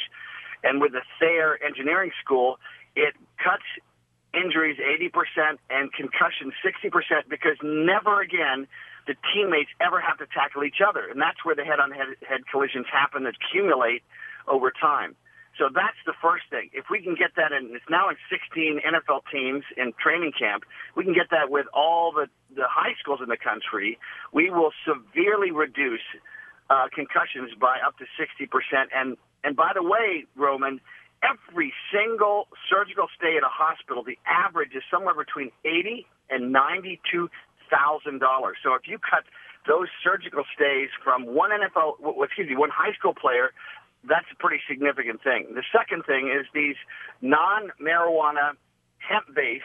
and 0.62 0.80
with 0.80 0.92
the 0.92 1.02
Thayer 1.18 1.58
Engineering 1.64 2.12
School, 2.22 2.58
it 2.94 3.14
cuts 3.42 3.66
injuries 4.34 4.78
80% 4.78 5.58
and 5.70 5.92
concussions 5.92 6.52
60% 6.62 7.28
because 7.28 7.56
never 7.62 8.20
again 8.20 8.66
the 9.06 9.14
teammates 9.32 9.70
ever 9.80 10.00
have 10.00 10.18
to 10.18 10.26
tackle 10.26 10.64
each 10.64 10.84
other. 10.86 11.08
And 11.08 11.20
that's 11.20 11.42
where 11.44 11.54
the 11.54 11.64
head 11.64 11.80
on 11.80 11.90
head 11.90 12.46
collisions 12.50 12.86
happen 12.92 13.24
that 13.24 13.34
accumulate 13.40 14.02
over 14.50 14.70
time. 14.70 15.14
So 15.58 15.66
that's 15.74 15.98
the 16.06 16.14
first 16.22 16.44
thing. 16.50 16.70
If 16.72 16.86
we 16.88 17.02
can 17.02 17.16
get 17.16 17.34
that 17.36 17.50
in, 17.50 17.74
it's 17.74 17.90
now 17.90 18.08
in 18.08 18.16
16 18.30 18.78
NFL 18.78 19.26
teams 19.32 19.64
in 19.76 19.92
training 19.98 20.32
camp. 20.38 20.62
We 20.94 21.02
can 21.02 21.14
get 21.14 21.30
that 21.30 21.50
with 21.50 21.66
all 21.74 22.12
the, 22.12 22.28
the 22.54 22.70
high 22.70 22.94
schools 23.00 23.18
in 23.20 23.28
the 23.28 23.36
country. 23.36 23.98
We 24.32 24.50
will 24.50 24.70
severely 24.86 25.50
reduce 25.50 26.06
uh, 26.70 26.86
concussions 26.94 27.50
by 27.58 27.78
up 27.84 27.98
to 27.98 28.06
60%. 28.14 28.46
And, 28.94 29.16
and 29.42 29.56
by 29.56 29.72
the 29.74 29.82
way, 29.82 30.26
Roman, 30.36 30.80
every 31.22 31.72
single 31.90 32.46
surgical 32.70 33.06
stay 33.16 33.36
at 33.36 33.42
a 33.42 33.50
hospital, 33.50 34.02
the 34.04 34.18
average 34.26 34.74
is 34.74 34.82
somewhere 34.90 35.14
between 35.14 35.50
eighty 35.64 36.06
and 36.30 36.52
ninety-two 36.52 37.30
thousand 37.70 38.20
dollars. 38.20 38.56
So 38.62 38.74
if 38.74 38.86
you 38.86 38.98
cut 38.98 39.24
those 39.66 39.88
surgical 40.02 40.44
stays 40.54 40.88
from 41.04 41.26
one 41.26 41.50
NFL, 41.50 42.00
excuse 42.24 42.48
me, 42.48 42.56
one 42.56 42.70
high 42.70 42.92
school 42.94 43.14
player, 43.14 43.50
that's 44.04 44.26
a 44.32 44.36
pretty 44.36 44.62
significant 44.68 45.22
thing. 45.22 45.54
The 45.54 45.64
second 45.72 46.04
thing 46.04 46.28
is 46.28 46.46
these 46.54 46.76
non-marijuana 47.20 48.54
hemp-based 48.98 49.64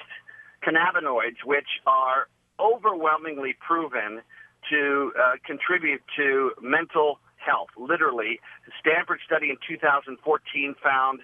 cannabinoids, 0.65 1.43
which 1.45 1.67
are 1.85 2.27
overwhelmingly 2.59 3.55
proven 3.59 4.21
to 4.69 5.11
uh, 5.19 5.33
contribute 5.45 6.01
to 6.15 6.51
mental 6.61 7.19
health. 7.37 7.69
Literally, 7.77 8.39
the 8.65 8.71
Stanford 8.79 9.19
study 9.25 9.49
in 9.49 9.57
2014 9.67 10.75
found 10.81 11.19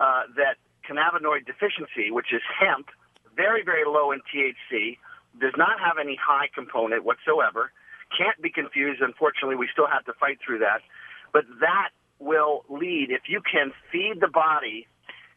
uh, 0.00 0.22
that 0.36 0.58
cannabinoid 0.88 1.46
deficiency, 1.46 2.10
which 2.10 2.32
is 2.32 2.42
hemp, 2.58 2.88
very, 3.36 3.62
very 3.62 3.84
low 3.86 4.10
in 4.10 4.20
THC, 4.26 4.98
does 5.40 5.54
not 5.56 5.78
have 5.78 5.98
any 6.00 6.18
high 6.18 6.48
component 6.52 7.04
whatsoever, 7.04 7.70
can't 8.10 8.40
be 8.42 8.50
confused. 8.50 9.00
Unfortunately, 9.00 9.54
we 9.54 9.68
still 9.70 9.86
have 9.86 10.04
to 10.06 10.12
fight 10.18 10.38
through 10.44 10.58
that. 10.58 10.82
But 11.32 11.44
that 11.60 11.90
will 12.20 12.64
lead, 12.68 13.08
if 13.10 13.22
you 13.28 13.40
can 13.40 13.72
feed 13.90 14.20
the 14.20 14.28
body 14.28 14.86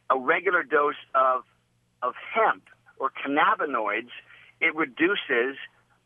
a 0.09 0.19
regular 0.19 0.63
dose 0.63 0.95
of, 1.15 1.43
of 2.03 2.13
hemp, 2.33 2.63
or 2.99 3.09
cannabinoids, 3.09 4.09
it 4.61 4.75
reduces 4.75 5.57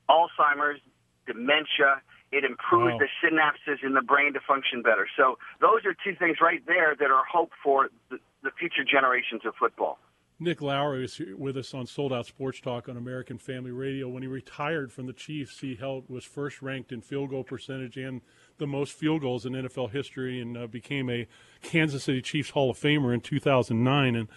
Alzheimer's, 0.09 0.79
dementia. 1.25 2.01
It 2.31 2.43
improves 2.43 2.93
Wow. 2.93 2.99
the 2.99 3.07
synapses 3.21 3.83
in 3.83 3.93
the 3.93 4.01
brain 4.01 4.33
to 4.33 4.39
function 4.39 4.81
better. 4.81 5.07
So 5.17 5.37
those 5.59 5.85
are 5.85 5.93
two 5.93 6.15
things 6.17 6.37
right 6.41 6.61
there 6.65 6.95
that 6.97 7.09
are 7.11 7.23
hope 7.25 7.51
for 7.63 7.89
the, 8.09 8.19
the 8.43 8.51
future 8.57 8.83
generations 8.89 9.41
of 9.45 9.55
football. 9.59 9.99
Nick 10.39 10.61
Lowery 10.61 11.03
is 11.05 11.19
with 11.35 11.57
us 11.57 11.73
on 11.73 11.87
Sold 11.87 12.13
Out 12.13 12.27
Sports 12.27 12.61
Talk 12.61 12.87
on 12.87 12.95
American 12.95 13.39
Family 13.39 13.71
Radio. 13.71 14.07
When 14.07 14.21
he 14.21 14.27
retired 14.27 14.91
from 14.91 15.07
the 15.07 15.13
Chiefs, 15.13 15.59
he 15.61 15.73
held 15.75 16.09
was 16.09 16.23
first 16.23 16.61
ranked 16.61 16.91
in 16.91 17.01
field 17.01 17.31
goal 17.31 17.43
percentage 17.43 17.97
and 17.97 18.21
the 18.57 18.67
most 18.67 18.93
field 18.93 19.21
goals 19.21 19.45
in 19.45 19.53
NFL 19.53 19.91
history, 19.91 20.41
and 20.41 20.57
uh, 20.57 20.67
became 20.67 21.09
a 21.09 21.27
Kansas 21.61 22.03
City 22.03 22.21
Chiefs 22.21 22.51
Hall 22.51 22.71
of 22.71 22.77
Famer 22.77 23.13
in 23.13 23.21
2009. 23.21 24.15
And 24.15 24.27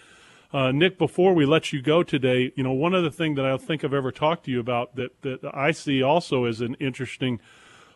uh, 0.53 0.71
Nick, 0.71 0.97
before 0.97 1.33
we 1.33 1.45
let 1.45 1.71
you 1.71 1.81
go 1.81 2.03
today, 2.03 2.51
you 2.55 2.63
know 2.63 2.73
one 2.73 2.93
other 2.93 3.09
thing 3.09 3.35
that 3.35 3.45
I 3.45 3.55
think 3.57 3.83
I've 3.83 3.93
ever 3.93 4.11
talked 4.11 4.45
to 4.45 4.51
you 4.51 4.59
about 4.59 4.95
that 4.95 5.21
that 5.21 5.39
I 5.53 5.71
see 5.71 6.03
also 6.03 6.45
as 6.45 6.61
an 6.61 6.75
interesting 6.79 7.39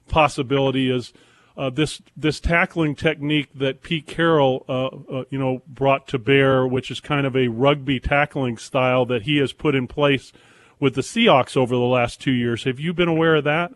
possibility 0.07 0.89
is 0.89 1.13
uh, 1.57 1.69
this 1.69 2.01
this 2.15 2.39
tackling 2.39 2.95
technique 2.95 3.49
that 3.55 3.81
Pete 3.81 4.07
Carroll, 4.07 4.65
uh, 4.67 4.87
uh, 4.87 5.23
you 5.29 5.39
know, 5.39 5.61
brought 5.67 6.07
to 6.09 6.19
bear, 6.19 6.67
which 6.67 6.91
is 6.91 6.99
kind 6.99 7.25
of 7.25 7.35
a 7.35 7.47
rugby 7.47 7.99
tackling 7.99 8.57
style 8.57 9.05
that 9.05 9.23
he 9.23 9.37
has 9.37 9.53
put 9.53 9.75
in 9.75 9.87
place 9.87 10.33
with 10.79 10.95
the 10.95 11.01
Seahawks 11.01 11.55
over 11.55 11.73
the 11.73 11.81
last 11.81 12.19
two 12.19 12.31
years. 12.31 12.65
Have 12.65 12.79
you 12.79 12.93
been 12.93 13.07
aware 13.07 13.35
of 13.35 13.45
that? 13.45 13.73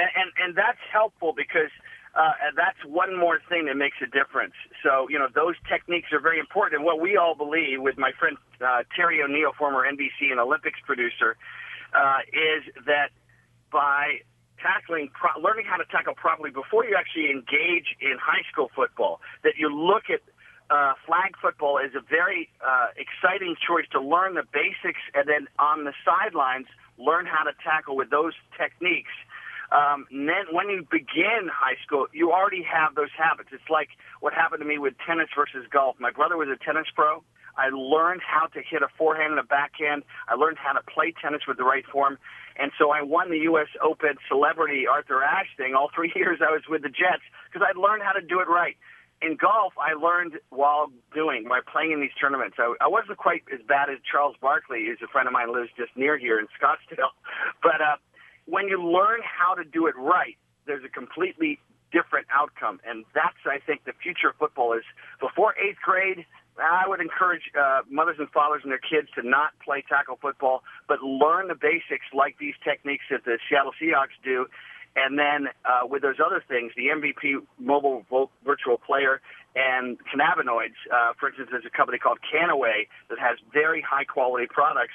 And 0.00 0.08
and, 0.16 0.30
and 0.40 0.50
that's 0.56 0.80
helpful 0.92 1.34
because 1.36 1.72
uh, 2.16 2.32
that's 2.56 2.80
one 2.88 3.12
more 3.16 3.38
thing 3.48 3.66
that 3.66 3.76
makes 3.76 4.00
a 4.02 4.08
difference. 4.08 4.56
So 4.82 5.08
you 5.12 5.18
know 5.18 5.28
those 5.28 5.56
techniques 5.68 6.08
are 6.12 6.20
very 6.20 6.40
important. 6.40 6.80
And 6.80 6.84
what 6.84 7.00
we 7.00 7.16
all 7.20 7.36
believe, 7.36 7.82
with 7.84 7.98
my 7.98 8.12
friend 8.18 8.36
uh, 8.64 8.82
Terry 8.96 9.22
O'Neill, 9.22 9.52
former 9.56 9.84
NBC 9.84 10.32
and 10.32 10.40
Olympics 10.40 10.80
producer, 10.86 11.36
uh, 11.92 12.24
is 12.32 12.64
that 12.86 13.10
by 13.70 14.24
tackling, 14.62 15.10
pro- 15.12 15.40
learning 15.40 15.64
how 15.66 15.76
to 15.76 15.84
tackle 15.90 16.14
properly 16.14 16.50
before 16.50 16.84
you 16.84 16.96
actually 16.96 17.30
engage 17.30 17.96
in 18.00 18.16
high 18.20 18.44
school 18.52 18.70
football, 18.74 19.20
that 19.42 19.54
you 19.56 19.72
look 19.72 20.10
at 20.10 20.20
uh, 20.70 20.94
flag 21.06 21.34
football 21.40 21.80
as 21.82 21.90
a 21.96 22.04
very 22.08 22.48
uh, 22.62 22.88
exciting 22.96 23.56
choice 23.58 23.86
to 23.90 24.00
learn 24.00 24.34
the 24.34 24.44
basics, 24.52 25.00
and 25.14 25.28
then 25.28 25.48
on 25.58 25.84
the 25.84 25.92
sidelines 26.04 26.66
learn 26.98 27.26
how 27.26 27.42
to 27.42 27.52
tackle 27.64 27.96
with 27.96 28.10
those 28.10 28.34
techniques. 28.56 29.10
Um, 29.72 30.06
and 30.10 30.28
then 30.28 30.50
when 30.50 30.68
you 30.68 30.86
begin 30.90 31.46
high 31.46 31.78
school, 31.84 32.06
you 32.12 32.32
already 32.32 32.62
have 32.62 32.94
those 32.94 33.12
habits. 33.16 33.50
It's 33.52 33.70
like 33.70 33.88
what 34.20 34.34
happened 34.34 34.60
to 34.60 34.66
me 34.66 34.78
with 34.78 34.94
tennis 35.06 35.28
versus 35.36 35.66
golf. 35.70 35.96
My 35.98 36.10
brother 36.10 36.36
was 36.36 36.48
a 36.48 36.58
tennis 36.62 36.86
pro. 36.94 37.22
I 37.56 37.68
learned 37.70 38.22
how 38.22 38.46
to 38.46 38.60
hit 38.62 38.82
a 38.82 38.88
forehand 38.96 39.32
and 39.32 39.40
a 39.40 39.44
backhand. 39.44 40.02
I 40.28 40.34
learned 40.34 40.58
how 40.58 40.72
to 40.72 40.82
play 40.82 41.12
tennis 41.20 41.42
with 41.46 41.56
the 41.56 41.64
right 41.64 41.84
form. 41.86 42.18
And 42.58 42.72
so 42.78 42.90
I 42.90 43.02
won 43.02 43.30
the 43.30 43.38
U.S. 43.50 43.68
Open 43.82 44.16
celebrity 44.28 44.86
Arthur 44.86 45.22
Ashe 45.22 45.50
thing 45.56 45.74
all 45.74 45.90
three 45.94 46.12
years 46.16 46.40
I 46.40 46.50
was 46.50 46.62
with 46.68 46.82
the 46.82 46.88
Jets 46.88 47.22
because 47.46 47.66
I'd 47.66 47.78
learned 47.78 48.02
how 48.02 48.12
to 48.12 48.22
do 48.22 48.40
it 48.40 48.48
right. 48.48 48.76
In 49.22 49.36
golf, 49.36 49.74
I 49.76 49.92
learned 49.92 50.40
while 50.48 50.90
doing, 51.12 51.44
by 51.46 51.60
playing 51.60 51.92
in 51.92 52.00
these 52.00 52.16
tournaments. 52.18 52.56
I, 52.58 52.72
I 52.80 52.88
wasn't 52.88 53.18
quite 53.18 53.44
as 53.52 53.60
bad 53.68 53.90
as 53.90 53.98
Charles 54.10 54.34
Barkley, 54.40 54.86
who's 54.86 54.98
a 55.04 55.12
friend 55.12 55.28
of 55.28 55.34
mine, 55.34 55.48
who 55.48 55.60
lives 55.60 55.68
just 55.76 55.94
near 55.94 56.16
here 56.16 56.38
in 56.38 56.46
Scottsdale. 56.56 57.12
But 57.62 57.82
uh, 57.82 57.96
when 58.46 58.68
you 58.68 58.82
learn 58.82 59.20
how 59.22 59.54
to 59.54 59.64
do 59.64 59.86
it 59.86 59.94
right, 59.96 60.36
there's 60.66 60.84
a 60.84 60.88
completely 60.88 61.58
different 61.92 62.26
outcome. 62.32 62.80
And 62.86 63.04
that's, 63.14 63.38
I 63.44 63.58
think, 63.58 63.84
the 63.84 63.92
future 63.92 64.30
of 64.30 64.36
football 64.36 64.72
is 64.72 64.84
before 65.20 65.54
eighth 65.58 65.80
grade, 65.82 66.24
I 66.58 66.86
would 66.86 67.00
encourage 67.00 67.42
uh, 67.58 67.80
mothers 67.88 68.16
and 68.18 68.28
fathers 68.30 68.62
and 68.62 68.70
their 68.70 68.82
kids 68.82 69.08
to 69.14 69.26
not 69.26 69.52
play 69.64 69.82
tackle 69.88 70.18
football, 70.20 70.62
but 70.88 71.02
learn 71.02 71.48
the 71.48 71.54
basics 71.54 72.06
like 72.12 72.36
these 72.38 72.54
techniques 72.62 73.04
that 73.10 73.24
the 73.24 73.38
Seattle 73.48 73.72
Seahawks 73.80 74.18
do. 74.22 74.46
And 74.96 75.18
then 75.18 75.48
uh, 75.64 75.86
with 75.86 76.02
those 76.02 76.18
other 76.24 76.42
things, 76.46 76.72
the 76.76 76.88
MVP 76.88 77.46
mobile 77.58 78.04
virtual 78.44 78.76
player 78.76 79.20
and 79.54 79.98
cannabinoids, 80.06 80.78
uh, 80.92 81.12
for 81.18 81.28
instance, 81.28 81.48
there's 81.50 81.64
a 81.64 81.76
company 81.76 81.98
called 81.98 82.18
Canaway 82.22 82.88
that 83.08 83.18
has 83.18 83.38
very 83.52 83.80
high 83.80 84.04
quality 84.04 84.46
products 84.50 84.94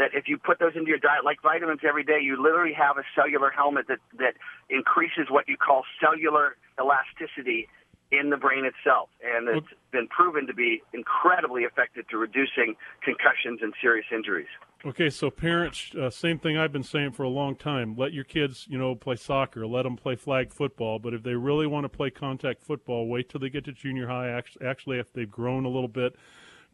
that 0.00 0.10
if 0.14 0.28
you 0.28 0.38
put 0.38 0.58
those 0.58 0.72
into 0.74 0.88
your 0.88 0.98
diet 0.98 1.24
like 1.24 1.42
vitamins 1.42 1.80
every 1.86 2.02
day, 2.04 2.18
you 2.22 2.42
literally 2.42 2.72
have 2.72 2.96
a 2.96 3.04
cellular 3.14 3.50
helmet 3.50 3.86
that, 3.88 3.98
that 4.18 4.34
increases 4.70 5.26
what 5.28 5.46
you 5.46 5.56
call 5.56 5.84
cellular 6.00 6.56
elasticity 6.80 7.68
in 8.10 8.30
the 8.30 8.36
brain 8.36 8.64
itself. 8.64 9.08
And 9.22 9.48
it's 9.48 9.66
been 9.92 10.08
proven 10.08 10.46
to 10.48 10.54
be 10.54 10.82
incredibly 10.92 11.62
effective 11.62 12.08
to 12.08 12.16
reducing 12.16 12.74
concussions 13.04 13.60
and 13.62 13.72
serious 13.80 14.06
injuries. 14.12 14.48
Okay, 14.84 15.10
so 15.10 15.30
parents, 15.30 15.94
uh, 15.94 16.08
same 16.08 16.38
thing 16.38 16.56
I've 16.56 16.72
been 16.72 16.82
saying 16.82 17.12
for 17.12 17.22
a 17.22 17.28
long 17.28 17.54
time. 17.54 17.94
Let 17.96 18.12
your 18.12 18.24
kids, 18.24 18.66
you 18.68 18.78
know, 18.78 18.94
play 18.94 19.16
soccer. 19.16 19.66
Let 19.66 19.82
them 19.82 19.96
play 19.96 20.16
flag 20.16 20.52
football. 20.52 20.98
But 20.98 21.12
if 21.12 21.22
they 21.22 21.34
really 21.34 21.66
want 21.66 21.84
to 21.84 21.88
play 21.88 22.10
contact 22.10 22.62
football, 22.62 23.06
wait 23.06 23.28
till 23.28 23.40
they 23.40 23.50
get 23.50 23.66
to 23.66 23.72
junior 23.72 24.08
high. 24.08 24.42
Actually, 24.64 24.98
if 24.98 25.12
they've 25.12 25.30
grown 25.30 25.66
a 25.66 25.68
little 25.68 25.88
bit, 25.88 26.16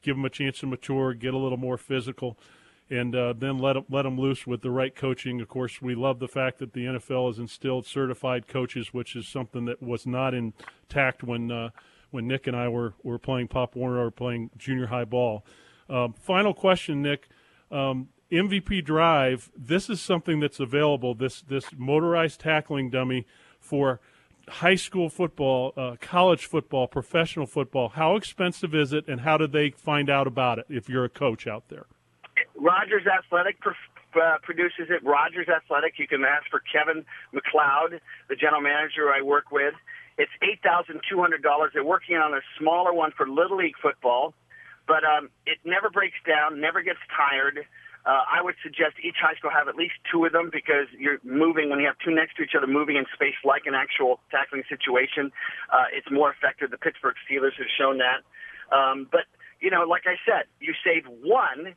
give 0.02 0.16
them 0.16 0.24
a 0.24 0.30
chance 0.30 0.60
to 0.60 0.66
mature, 0.66 1.12
get 1.14 1.34
a 1.34 1.38
little 1.38 1.58
more 1.58 1.76
physical, 1.76 2.38
and 2.88 3.14
uh, 3.16 3.34
then 3.36 3.58
let 3.58 3.72
them, 3.74 3.84
let 3.90 4.02
them 4.02 4.18
loose 4.18 4.46
with 4.46 4.62
the 4.62 4.70
right 4.70 4.94
coaching. 4.94 5.40
Of 5.40 5.48
course, 5.48 5.82
we 5.82 5.94
love 5.94 6.18
the 6.18 6.28
fact 6.28 6.58
that 6.58 6.72
the 6.72 6.84
NFL 6.84 7.28
has 7.28 7.38
instilled 7.38 7.86
certified 7.86 8.46
coaches, 8.46 8.94
which 8.94 9.16
is 9.16 9.26
something 9.26 9.64
that 9.64 9.82
was 9.82 10.06
not 10.06 10.34
intact 10.34 11.22
when 11.22 11.50
uh, 11.50 11.70
when 12.10 12.28
Nick 12.28 12.46
and 12.46 12.56
I 12.56 12.68
were 12.68 12.94
were 13.02 13.18
playing 13.18 13.48
Pop 13.48 13.74
Warner 13.74 14.04
or 14.04 14.10
playing 14.10 14.50
junior 14.56 14.86
high 14.86 15.04
ball. 15.04 15.44
Um, 15.88 16.14
final 16.14 16.54
question, 16.54 17.02
Nick. 17.02 17.28
Um, 17.70 18.08
MVP 18.30 18.84
Drive. 18.84 19.50
This 19.56 19.88
is 19.88 20.00
something 20.00 20.40
that's 20.40 20.60
available. 20.60 21.14
This 21.14 21.42
this 21.42 21.66
motorized 21.76 22.40
tackling 22.40 22.90
dummy 22.90 23.26
for 23.60 24.00
high 24.48 24.74
school 24.76 25.08
football, 25.08 25.72
uh, 25.76 25.96
college 26.00 26.46
football, 26.46 26.86
professional 26.86 27.46
football. 27.46 27.90
How 27.90 28.16
expensive 28.16 28.74
is 28.74 28.92
it, 28.92 29.06
and 29.08 29.20
how 29.20 29.36
do 29.36 29.46
they 29.46 29.70
find 29.70 30.08
out 30.08 30.26
about 30.26 30.58
it? 30.58 30.66
If 30.68 30.88
you're 30.88 31.04
a 31.04 31.08
coach 31.08 31.46
out 31.46 31.68
there, 31.68 31.86
Rogers 32.58 33.04
Athletic 33.06 33.60
pr- 33.60 34.20
uh, 34.20 34.38
produces 34.42 34.88
it. 34.88 35.04
Rogers 35.04 35.48
Athletic. 35.48 35.94
You 35.98 36.08
can 36.08 36.24
ask 36.24 36.48
for 36.50 36.60
Kevin 36.60 37.04
McLeod, 37.34 38.00
the 38.28 38.36
general 38.36 38.62
manager 38.62 39.12
I 39.12 39.22
work 39.22 39.50
with. 39.50 39.74
It's 40.18 40.32
eight 40.42 40.60
thousand 40.64 41.00
two 41.08 41.20
hundred 41.20 41.42
dollars. 41.42 41.72
They're 41.74 41.84
working 41.84 42.16
on 42.16 42.32
a 42.32 42.40
smaller 42.58 42.92
one 42.92 43.12
for 43.16 43.28
Little 43.28 43.58
League 43.58 43.76
football, 43.80 44.32
but 44.88 45.04
um, 45.04 45.28
it 45.44 45.58
never 45.64 45.90
breaks 45.90 46.16
down, 46.26 46.60
never 46.60 46.80
gets 46.80 47.00
tired. 47.12 47.66
Uh, 48.06 48.22
I 48.22 48.40
would 48.40 48.54
suggest 48.62 48.94
each 49.02 49.18
high 49.20 49.34
school 49.34 49.50
have 49.50 49.66
at 49.66 49.74
least 49.74 49.98
two 50.10 50.24
of 50.24 50.32
them 50.32 50.48
because 50.50 50.86
you're 50.96 51.18
moving 51.24 51.68
when 51.70 51.80
you 51.80 51.86
have 51.86 51.98
two 51.98 52.14
next 52.14 52.36
to 52.36 52.44
each 52.44 52.54
other, 52.56 52.68
moving 52.68 52.94
in 52.94 53.04
space 53.12 53.34
like 53.44 53.66
an 53.66 53.74
actual 53.74 54.20
tackling 54.30 54.62
situation. 54.70 55.32
Uh, 55.74 55.90
it's 55.92 56.06
more 56.08 56.30
effective. 56.30 56.70
The 56.70 56.78
Pittsburgh 56.78 57.16
Steelers 57.26 57.58
have 57.58 57.66
shown 57.76 57.98
that. 57.98 58.22
Um, 58.70 59.08
but 59.10 59.26
you 59.60 59.70
know, 59.70 59.82
like 59.82 60.06
I 60.06 60.16
said, 60.24 60.46
you 60.60 60.72
save 60.84 61.04
one 61.20 61.74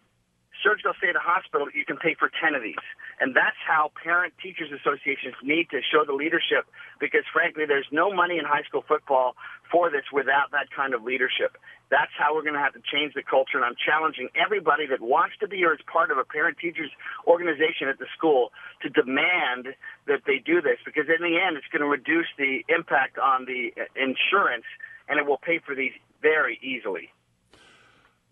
surgical 0.63 0.93
stay 0.97 1.09
at 1.09 1.15
a 1.15 1.23
hospital, 1.23 1.67
you 1.73 1.85
can 1.85 1.97
pay 1.97 2.15
for 2.15 2.29
10 2.29 2.55
of 2.55 2.61
these. 2.61 2.79
And 3.19 3.35
that's 3.35 3.59
how 3.65 3.91
parent 4.01 4.33
teachers 4.41 4.71
associations 4.71 5.35
need 5.43 5.69
to 5.71 5.81
show 5.83 6.05
the 6.05 6.13
leadership 6.13 6.67
because 6.99 7.23
frankly, 7.31 7.65
there's 7.67 7.87
no 7.91 8.11
money 8.13 8.37
in 8.37 8.45
high 8.45 8.63
school 8.63 8.83
football 8.87 9.35
for 9.71 9.89
this 9.89 10.07
without 10.11 10.51
that 10.51 10.71
kind 10.71 10.93
of 10.93 11.03
leadership. 11.03 11.57
That's 11.89 12.11
how 12.17 12.35
we're 12.35 12.45
going 12.45 12.55
to 12.55 12.63
have 12.63 12.73
to 12.73 12.83
change 12.85 13.13
the 13.13 13.23
culture. 13.23 13.57
And 13.57 13.65
I'm 13.65 13.79
challenging 13.79 14.29
everybody 14.37 14.85
that 14.87 15.01
wants 15.01 15.35
to 15.41 15.47
be 15.47 15.63
or 15.63 15.73
is 15.73 15.81
part 15.91 16.11
of 16.11 16.17
a 16.17 16.25
parent 16.25 16.57
teachers 16.57 16.91
organization 17.27 17.89
at 17.89 17.99
the 17.99 18.07
school 18.15 18.51
to 18.81 18.89
demand 18.89 19.75
that 20.07 20.23
they 20.25 20.37
do 20.39 20.61
this 20.61 20.77
because 20.85 21.09
in 21.09 21.21
the 21.21 21.35
end, 21.39 21.57
it's 21.57 21.67
going 21.71 21.83
to 21.83 21.89
reduce 21.89 22.29
the 22.37 22.63
impact 22.69 23.17
on 23.17 23.45
the 23.45 23.73
insurance 23.95 24.67
and 25.07 25.19
it 25.19 25.25
will 25.25 25.41
pay 25.41 25.59
for 25.59 25.73
these 25.73 25.93
very 26.21 26.59
easily. 26.61 27.09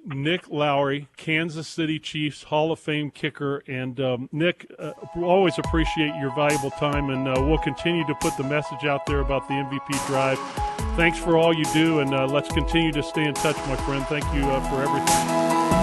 Nick 0.05 0.49
Lowery, 0.49 1.07
Kansas 1.17 1.67
City 1.67 1.99
Chiefs 1.99 2.43
Hall 2.43 2.71
of 2.71 2.79
Fame 2.79 3.11
kicker. 3.11 3.63
And 3.67 3.99
um, 3.99 4.29
Nick, 4.31 4.71
uh, 4.79 4.93
always 5.17 5.57
appreciate 5.57 6.15
your 6.15 6.33
valuable 6.33 6.71
time, 6.71 7.09
and 7.09 7.27
uh, 7.27 7.35
we'll 7.37 7.57
continue 7.57 8.05
to 8.07 8.15
put 8.15 8.35
the 8.37 8.43
message 8.43 8.85
out 8.85 9.05
there 9.05 9.19
about 9.19 9.47
the 9.47 9.55
MVP 9.55 10.07
drive. 10.07 10.39
Thanks 10.95 11.17
for 11.17 11.37
all 11.37 11.53
you 11.53 11.65
do, 11.73 11.99
and 11.99 12.13
uh, 12.13 12.25
let's 12.25 12.49
continue 12.49 12.91
to 12.93 13.03
stay 13.03 13.25
in 13.25 13.33
touch, 13.33 13.57
my 13.67 13.75
friend. 13.75 14.05
Thank 14.07 14.25
you 14.33 14.41
uh, 14.41 14.69
for 14.69 14.83
everything. 14.83 15.76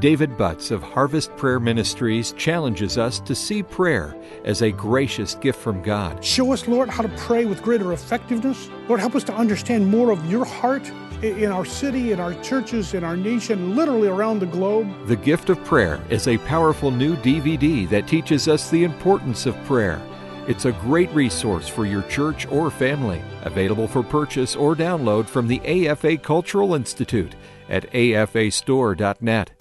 David 0.00 0.36
Butts 0.36 0.70
of 0.70 0.80
Harvest 0.80 1.36
Prayer 1.36 1.58
Ministries 1.58 2.32
challenges 2.32 2.96
us 2.96 3.18
to 3.20 3.34
see 3.34 3.64
prayer 3.64 4.14
as 4.44 4.62
a 4.62 4.70
gracious 4.70 5.34
gift 5.34 5.58
from 5.58 5.82
God. 5.82 6.24
Show 6.24 6.52
us, 6.52 6.68
Lord, 6.68 6.88
how 6.88 7.02
to 7.02 7.08
pray 7.16 7.46
with 7.46 7.62
greater 7.62 7.92
effectiveness. 7.92 8.70
Lord, 8.86 9.00
help 9.00 9.16
us 9.16 9.24
to 9.24 9.34
understand 9.34 9.90
more 9.90 10.12
of 10.12 10.24
your 10.30 10.44
heart 10.44 10.88
in 11.20 11.50
our 11.50 11.64
city, 11.64 12.12
in 12.12 12.20
our 12.20 12.34
churches, 12.42 12.94
in 12.94 13.02
our 13.02 13.16
nation, 13.16 13.74
literally 13.74 14.06
around 14.06 14.38
the 14.38 14.46
globe. 14.46 14.88
The 15.08 15.16
Gift 15.16 15.50
of 15.50 15.64
Prayer 15.64 16.00
is 16.10 16.28
a 16.28 16.38
powerful 16.38 16.92
new 16.92 17.16
DVD 17.16 17.88
that 17.88 18.06
teaches 18.06 18.46
us 18.46 18.70
the 18.70 18.84
importance 18.84 19.46
of 19.46 19.56
prayer. 19.64 20.00
It's 20.46 20.64
a 20.64 20.72
great 20.72 21.10
resource 21.10 21.66
for 21.66 21.86
your 21.86 22.02
church 22.02 22.46
or 22.46 22.70
family, 22.70 23.20
available 23.42 23.88
for 23.88 24.04
purchase 24.04 24.54
or 24.54 24.76
download 24.76 25.26
from 25.26 25.48
the 25.48 25.88
AFA 25.88 26.18
Cultural 26.18 26.76
Institute 26.76 27.34
at 27.68 27.90
afastore.net. 27.92 29.57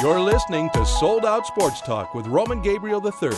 You're 0.00 0.20
listening 0.20 0.70
to 0.74 0.86
Sold 0.86 1.24
Out 1.24 1.44
Sports 1.44 1.80
Talk 1.80 2.14
with 2.14 2.28
Roman 2.28 2.62
Gabriel 2.62 3.04
III. 3.04 3.36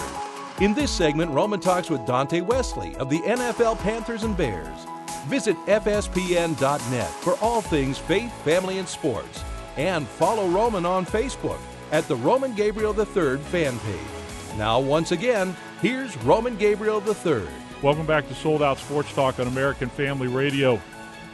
In 0.60 0.74
this 0.74 0.90
segment, 0.90 1.30
Roman 1.30 1.58
talks 1.58 1.88
with 1.88 2.04
Dante 2.04 2.42
Wesley 2.42 2.94
of 2.96 3.08
the 3.08 3.20
NFL 3.20 3.78
Panthers 3.78 4.24
and 4.24 4.36
Bears. 4.36 4.84
Visit 5.26 5.56
FSPN.net 5.64 7.10
for 7.22 7.38
all 7.40 7.62
things 7.62 7.96
faith, 7.96 8.30
family, 8.44 8.76
and 8.76 8.86
sports. 8.86 9.42
And 9.78 10.06
follow 10.06 10.48
Roman 10.48 10.84
on 10.84 11.06
Facebook 11.06 11.58
at 11.92 12.06
the 12.08 12.16
Roman 12.16 12.54
Gabriel 12.54 12.94
III 12.94 13.38
fan 13.38 13.78
page. 13.78 14.58
Now, 14.58 14.80
once 14.80 15.12
again, 15.12 15.56
here's 15.80 16.14
Roman 16.18 16.58
Gabriel 16.58 17.02
III. 17.02 17.48
Welcome 17.80 18.04
back 18.04 18.28
to 18.28 18.34
Sold 18.34 18.62
Out 18.62 18.76
Sports 18.76 19.14
Talk 19.14 19.40
on 19.40 19.46
American 19.46 19.88
Family 19.88 20.28
Radio. 20.28 20.78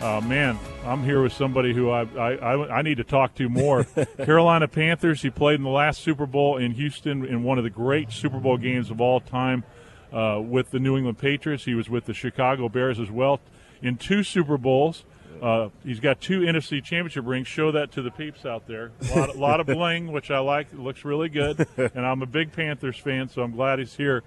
Uh, 0.00 0.20
man, 0.20 0.58
I'm 0.84 1.02
here 1.02 1.22
with 1.22 1.32
somebody 1.32 1.72
who 1.72 1.90
I, 1.90 2.02
I, 2.02 2.78
I 2.78 2.82
need 2.82 2.98
to 2.98 3.04
talk 3.04 3.34
to 3.36 3.48
more. 3.48 3.84
Carolina 4.24 4.68
Panthers. 4.68 5.22
He 5.22 5.30
played 5.30 5.54
in 5.54 5.62
the 5.62 5.70
last 5.70 6.02
Super 6.02 6.26
Bowl 6.26 6.58
in 6.58 6.72
Houston 6.72 7.24
in 7.24 7.42
one 7.42 7.56
of 7.56 7.64
the 7.64 7.70
great 7.70 8.12
Super 8.12 8.38
Bowl 8.38 8.58
games 8.58 8.90
of 8.90 9.00
all 9.00 9.20
time 9.20 9.64
uh, 10.12 10.40
with 10.42 10.70
the 10.70 10.78
New 10.78 10.96
England 10.96 11.18
Patriots. 11.18 11.64
He 11.64 11.74
was 11.74 11.88
with 11.88 12.04
the 12.04 12.12
Chicago 12.12 12.68
Bears 12.68 13.00
as 13.00 13.10
well 13.10 13.40
in 13.80 13.96
two 13.96 14.22
Super 14.22 14.58
Bowls. 14.58 15.04
Uh, 15.40 15.68
he's 15.84 16.00
got 16.00 16.20
two 16.20 16.40
NFC 16.40 16.82
Championship 16.82 17.24
rings. 17.26 17.46
Show 17.46 17.72
that 17.72 17.92
to 17.92 18.02
the 18.02 18.10
peeps 18.10 18.44
out 18.46 18.66
there. 18.66 18.92
A 19.10 19.18
lot, 19.18 19.34
a 19.34 19.38
lot 19.38 19.60
of 19.60 19.66
bling, 19.66 20.12
which 20.12 20.30
I 20.30 20.38
like. 20.38 20.72
It 20.72 20.78
looks 20.78 21.04
really 21.04 21.28
good. 21.28 21.66
And 21.76 22.06
I'm 22.06 22.22
a 22.22 22.26
big 22.26 22.52
Panthers 22.52 22.96
fan, 22.98 23.28
so 23.28 23.42
I'm 23.42 23.52
glad 23.52 23.78
he's 23.78 23.96
here. 23.96 24.22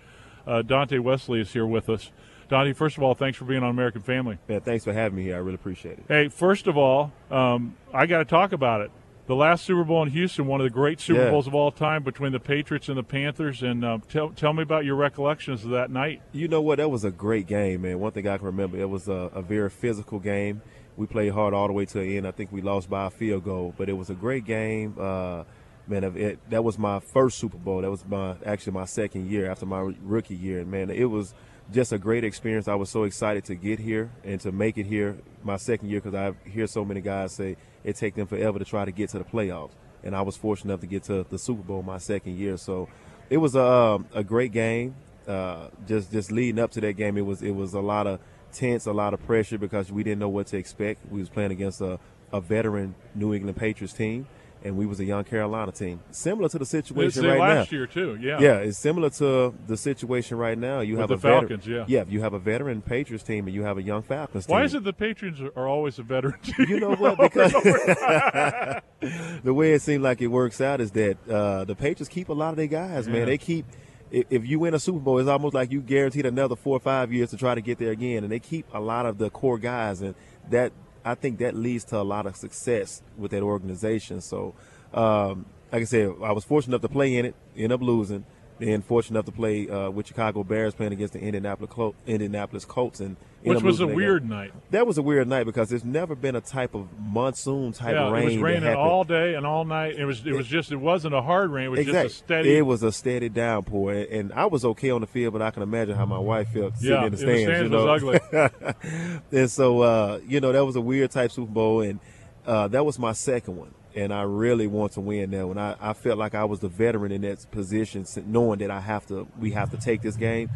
Uh, 0.48 0.62
Dante 0.62 0.98
Wesley 0.98 1.42
is 1.42 1.54
here 1.54 1.66
with 1.66 1.90
us. 1.90 2.12
Donnie, 2.50 2.74
first 2.74 2.98
of 2.98 3.03
all, 3.03 3.13
thanks 3.13 3.38
for 3.38 3.46
being 3.46 3.63
on 3.63 3.70
American 3.70 4.01
Family. 4.01 4.39
Man, 4.48 4.62
thanks 4.62 4.84
for 4.84 4.91
having 4.91 5.18
me 5.18 5.24
here. 5.24 5.36
I 5.36 5.39
really 5.39 5.56
appreciate 5.56 6.00
it. 6.00 6.06
Hey, 6.08 6.27
first 6.29 6.68
of 6.68 6.77
all, 6.77 7.12
um, 7.29 7.75
I 7.94 8.08
got 8.08 8.18
to 8.18 8.25
talk 8.25 8.51
about 8.51 8.82
it. 8.82 8.91
The 9.27 9.36
last 9.36 9.63
Super 9.63 9.84
Bowl 9.84 10.01
in 10.01 10.10
Houston, 10.10 10.48
one 10.48 10.60
of 10.60 10.63
the 10.63 10.72
great 10.72 11.00
Super 11.00 11.25
Yeah. 11.25 11.29
Bowls 11.29 11.46
of 11.46 11.53
all 11.53 11.72
time 11.72 12.01
between 12.01 12.32
the 12.32 12.39
Patriots 12.39 12.89
and 12.89 12.98
the 12.98 13.03
Panthers. 13.03 13.62
And 13.62 13.86
um, 13.86 14.01
tell, 14.10 14.29
tell 14.32 14.53
me 14.53 14.63
about 14.63 14.86
your 14.86 14.96
recollections 14.96 15.63
of 15.63 15.70
that 15.70 15.91
night. 15.91 16.24
You 16.32 16.48
know 16.48 16.62
what? 16.62 16.79
That 16.79 16.89
was 16.89 17.03
a 17.03 17.12
great 17.12 17.46
game, 17.46 17.84
man. 17.84 18.00
One 18.00 18.12
thing 18.12 18.27
I 18.27 18.38
can 18.38 18.48
remember, 18.48 18.77
it 18.79 18.89
was 18.89 19.08
a, 19.08 19.29
a 19.32 19.44
very 19.44 19.70
physical 19.70 20.18
game. 20.18 20.63
We 20.98 21.06
played 21.06 21.32
hard 21.32 21.53
all 21.53 21.68
the 21.68 21.74
way 21.74 21.86
to 21.86 22.00
the 22.00 22.18
end. 22.18 22.27
I 22.27 22.32
think 22.32 22.51
we 22.51 22.63
lost 22.63 22.89
by 22.89 23.06
a 23.06 23.10
field 23.12 23.44
goal, 23.44 23.75
but 23.77 23.88
it 23.88 23.94
was 23.94 24.10
a 24.10 24.15
great 24.15 24.46
game. 24.46 24.96
Uh, 25.00 25.44
man, 25.88 26.03
it, 26.03 26.39
that 26.50 26.63
was 26.63 26.79
my 26.79 27.00
first 27.00 27.38
Super 27.38 27.58
Bowl. 27.58 27.82
That 27.82 27.91
was 27.91 28.03
my 28.08 28.36
actually 28.44 28.74
my 28.74 28.86
second 28.86 29.29
year 29.29 29.50
after 29.51 29.68
my 29.68 29.94
rookie 30.01 30.36
year. 30.36 30.60
And 30.62 30.72
man, 30.72 30.89
it 30.89 31.06
was 31.06 31.36
just 31.72 31.92
a 31.92 31.98
great 31.98 32.24
experience. 32.24 32.68
I 32.68 32.76
was 32.76 32.90
so 32.90 33.04
excited 33.04 33.46
to 33.46 33.56
get 33.56 33.80
here 33.80 34.10
and 34.24 34.40
to 34.42 34.52
make 34.52 34.78
it 34.78 34.86
here 34.86 35.18
my 35.44 35.58
second 35.58 35.90
year 35.90 36.02
because 36.02 36.16
I 36.16 36.50
hear 36.50 36.68
so 36.68 36.84
many 36.84 37.02
guys 37.02 37.34
say 37.34 37.58
it 37.84 37.96
take 37.96 38.16
them 38.16 38.28
forever 38.28 38.60
to 38.60 38.66
try 38.66 38.86
to 38.86 38.92
get 38.92 39.10
to 39.12 39.20
the 39.20 39.24
playoffs, 39.24 39.72
and 40.04 40.16
I 40.16 40.22
was 40.22 40.36
fortunate 40.36 40.74
enough 40.74 40.82
to 40.82 40.88
get 40.88 41.04
to 41.04 41.26
the 41.30 41.38
Super 41.40 41.64
Bowl 41.64 41.82
my 41.82 41.98
second 41.98 42.38
year. 42.38 42.58
So 42.58 42.89
it 43.30 43.38
was 43.38 43.56
a 43.56 43.63
um, 43.63 44.08
a 44.13 44.24
great 44.24 44.52
game. 44.52 44.96
Uh, 45.28 45.70
just 45.88 46.12
just 46.12 46.32
leading 46.32 46.60
up 46.60 46.72
to 46.72 46.82
that 46.82 46.93
game, 46.93 47.17
it 47.17 47.26
was 47.26 47.41
it 47.41 47.52
was 47.52 47.74
a 47.74 47.80
lot 47.80 48.08
of 48.08 48.20
tense, 48.52 48.86
a 48.86 48.93
lot 48.93 49.13
of 49.13 49.24
pressure 49.26 49.58
because 49.58 49.91
we 49.91 50.04
didn't 50.04 50.20
know 50.20 50.30
what 50.30 50.48
to 50.48 50.58
expect. 50.58 51.10
We 51.12 51.20
was 51.20 51.30
playing 51.30 51.52
against 51.52 51.82
a, 51.82 52.00
a 52.34 52.41
veteran 52.41 52.96
New 53.13 53.34
England 53.34 53.58
Patriots 53.58 53.93
team, 53.93 54.28
and 54.63 54.76
we 54.78 54.86
was 54.86 55.00
a 55.00 55.06
young 55.06 55.24
Carolina 55.24 55.72
team. 55.72 56.02
Similar 56.12 56.50
to 56.50 56.60
the 56.60 56.65
situation 56.65 57.26
right 57.26 57.39
last 57.39 57.72
now. 57.72 57.78
year, 57.78 57.88
too. 57.88 58.17
Yeah. 58.22 58.39
Yeah, 58.39 58.56
it's 58.58 58.78
similar 58.78 59.10
to 59.12 59.54
the 59.67 59.78
situation 59.78 60.38
right 60.38 60.58
now. 60.58 60.82
You 60.82 60.93
With 60.93 61.00
have 61.02 61.10
the 61.10 61.13
a 61.15 61.17
veteran, 61.17 61.48
Falcons, 61.48 61.67
yeah. 61.67 61.86
yeah. 61.88 62.04
You 62.08 62.22
have 62.22 62.34
a 62.34 62.39
veteran 62.39 62.82
Patriots 62.82 63.24
team, 63.24 63.48
and 63.48 63.56
you 63.56 63.63
have 63.63 63.78
a 63.78 63.82
young 63.82 64.02
Falcons 64.02 64.45
team. 64.45 64.54
Why 64.54 64.63
is 64.63 64.74
it 64.74 64.84
the 64.84 64.93
Patriots 64.93 65.39
are 65.56 65.67
always 65.67 65.98
a 66.00 66.04
veteran 66.04 66.39
team? 66.41 66.56
You 66.69 66.80
know 66.80 66.95
what? 66.95 67.17
Because 67.19 67.54
the 69.43 69.54
way 69.54 69.74
it 69.74 69.82
seems 69.82 70.04
like 70.04 70.22
it 70.22 70.28
works 70.28 70.62
out 70.62 70.82
is 70.82 70.91
that 70.91 71.17
uh, 71.30 71.63
the 71.65 71.76
Patriots 71.76 72.10
keep 72.10 72.30
a 72.30 72.34
lot 72.34 72.50
of 72.52 72.58
their 72.58 72.67
guys, 72.67 73.08
Yeah. 73.08 73.13
man. 73.13 73.26
They 73.28 73.38
keep. 73.38 73.65
If 74.12 74.26
if 74.32 74.45
you 74.48 74.58
win 74.60 74.74
a 74.74 74.80
Super 74.80 75.00
Bowl, 75.00 75.19
it's 75.19 75.30
almost 75.30 75.54
like 75.54 75.72
you 75.72 75.82
guaranteed 75.82 76.26
another 76.26 76.56
four 76.56 76.76
or 76.76 76.80
five 76.80 77.13
years 77.13 77.30
to 77.30 77.38
try 77.38 77.54
to 77.54 77.62
get 77.62 77.78
there 77.78 77.91
again, 77.91 78.24
and 78.24 78.32
they 78.32 78.39
keep 78.39 78.65
a 78.74 78.80
lot 78.80 79.06
of 79.06 79.19
the 79.19 79.30
core 79.30 79.60
guys, 79.60 80.02
and 80.02 80.15
that 80.50 80.72
I 81.04 81.16
think 81.16 81.40
that 81.40 81.56
leads 81.56 81.84
to 81.86 81.98
a 81.98 82.04
lot 82.04 82.26
of 82.26 82.36
success 82.36 83.02
with 83.18 83.32
that 83.32 83.44
organization. 83.44 84.22
So, 84.22 84.54
um, 84.94 85.46
like 85.72 85.82
I 85.82 85.86
said, 85.86 86.14
I 86.24 86.32
was 86.32 86.44
fortunate 86.44 86.76
enough 86.76 86.82
to 86.82 86.90
play 86.90 87.16
in 87.16 87.26
it, 87.26 87.36
end 87.56 87.72
up 87.72 87.82
losing. 87.82 88.26
Then 88.60 88.82
fortunate 88.82 89.15
enough 89.17 89.26
to 89.26 89.32
play 89.32 89.69
uh, 89.69 89.89
with 89.89 90.08
Chicago 90.08 90.43
Bears 90.43 90.74
playing 90.74 90.91
against 90.93 91.13
the 91.13 91.19
Indianapolis 91.22 91.72
Col- 91.72 91.95
Indianapolis 92.06 92.65
Colts, 92.65 93.00
and 93.00 93.15
Which 93.41 93.63
was 93.63 93.80
a 93.80 93.86
losing 93.86 93.88
that 93.88 93.91
game. 93.91 93.95
weird 93.95 94.30
night. 94.30 94.52
That 94.72 94.86
was 94.86 94.98
a 94.98 95.02
weird 95.02 95.28
night 95.30 95.45
because 95.45 95.69
there's 95.69 95.86
never 95.86 96.13
been 96.13 96.36
a 96.36 96.41
type 96.41 96.76
of 96.76 96.88
monsoon 97.00 97.72
type 97.72 97.93
Yeah, 97.93 98.08
of 98.08 98.12
rain. 98.13 98.24
it 98.24 98.26
was 98.26 98.38
raining 98.38 98.76
all 98.76 99.06
day 99.06 99.36
and 99.36 99.45
all 99.45 99.63
night. 99.63 99.95
It 99.98 100.04
was 100.04 100.26
it 100.26 100.34
was 100.34 100.45
just 100.45 100.72
it 100.74 100.76
wasn't 100.76 101.15
a 101.15 101.22
hard 101.22 101.52
rain. 101.52 101.67
It 101.67 101.69
was 101.69 101.80
exactly. 101.80 102.10
just 102.10 102.22
a 102.22 102.26
steady. 102.26 102.58
It 102.58 102.65
was 102.65 102.84
a 102.84 102.91
steady 102.91 103.30
downpour, 103.30 103.93
and, 103.93 104.08
and 104.12 104.34
I 104.34 104.45
was 104.48 104.65
okay 104.65 104.89
on 104.91 105.00
the 105.02 105.08
field, 105.08 105.32
but 105.32 105.41
I 105.41 105.52
can 105.52 105.63
imagine 105.63 105.95
how 105.95 106.06
my 106.06 106.19
wife 106.19 106.50
felt 106.50 106.76
sitting 106.78 106.91
yeah, 106.91 107.06
in 107.06 107.13
the 107.13 107.19
in 107.22 107.28
the 107.28 107.43
stands. 107.43 107.43
stands 107.43 107.63
you 107.63 107.69
know? 107.69 107.86
was 107.86 108.04
ugly. 108.04 109.30
and 109.39 109.50
so, 109.50 109.82
uh, 109.82 110.19
you 110.28 110.41
know, 110.41 110.52
that 110.52 110.65
was 110.65 110.76
a 110.76 110.82
weird 110.82 111.12
type 111.12 111.32
Super 111.32 111.52
Bowl, 111.52 111.82
and 111.82 112.00
uh, 112.45 112.67
that 112.67 112.86
was 112.86 113.00
my 113.00 113.13
second 113.13 113.56
one. 113.56 113.74
And 113.95 114.13
I 114.13 114.21
really 114.21 114.67
want 114.67 114.91
to 114.93 115.02
win 115.02 115.32
that 115.32 115.47
one. 115.47 115.58
I, 115.58 115.75
I 115.82 115.93
felt 115.93 116.19
like 116.19 116.36
I 116.36 116.45
was 116.45 116.60
the 116.60 116.69
veteran 116.69 117.12
in 117.12 117.21
that 117.21 117.49
position, 117.49 118.06
knowing 118.28 118.60
that 118.60 118.69
I 118.69 118.80
have 118.80 119.08
to, 119.08 119.28
we 119.39 119.52
have 119.52 119.71
to 119.71 119.78
take 119.78 120.02
this 120.02 120.15
game. 120.15 120.49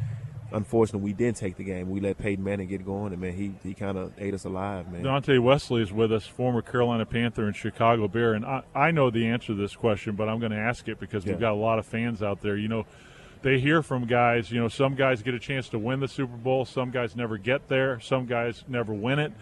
Unfortunately, 0.52 1.04
we 1.04 1.13
didn't 1.13 1.38
take 1.38 1.56
the 1.58 1.63
game. 1.63 1.89
We 1.89 2.00
let 2.00 2.19
Peyton 2.19 2.43
Manning 2.43 2.67
get 2.67 2.86
going, 2.86 3.12
and 3.12 3.19
man, 3.19 3.34
he 3.34 3.54
he 3.63 3.74
kind 3.74 3.98
of 3.98 4.12
ate 4.19 4.36
us 4.36 4.46
alive, 4.46 4.91
man. 4.91 5.02
Dante 5.02 5.39
Wesley 5.39 5.82
is 5.82 5.91
with 5.91 6.12
us, 6.13 6.28
former 6.28 6.62
Carolina 6.62 7.08
Panther 7.08 7.48
and 7.48 7.56
Chicago 7.56 8.08
Bear, 8.08 8.34
and 8.34 8.46
I, 8.46 8.62
I 8.76 8.91
know 8.91 9.10
the 9.10 9.26
answer 9.26 9.48
to 9.48 9.56
this 9.56 9.76
question, 9.76 10.15
but 10.15 10.30
I'm 10.30 10.39
going 10.39 10.52
to 10.52 10.60
ask 10.60 10.88
it 10.88 11.00
because 11.00 11.26
we've 11.26 11.39
got 11.39 11.54
a 11.54 11.56
lot 11.56 11.80
of 11.80 11.88
fans 11.88 12.22
out 12.22 12.41
there. 12.41 12.56
You 12.56 12.67
know, 12.67 12.86
they 13.41 13.60
hear 13.60 13.82
from 13.82 14.06
guys. 14.06 14.52
You 14.52 14.62
know, 14.62 14.67
some 14.67 14.93
guys 14.93 15.24
get 15.24 15.34
a 15.34 15.39
chance 15.39 15.69
to 15.69 15.80
win 15.80 16.00
the 16.02 16.08
Super 16.08 16.38
Bowl, 16.38 16.65
some 16.65 16.91
guys 16.91 17.15
never 17.15 17.39
get 17.39 17.67
there, 17.67 18.00
some 18.00 18.28
guys 18.28 18.63
never 18.67 18.93
win 18.93 19.17
it, 19.17 19.34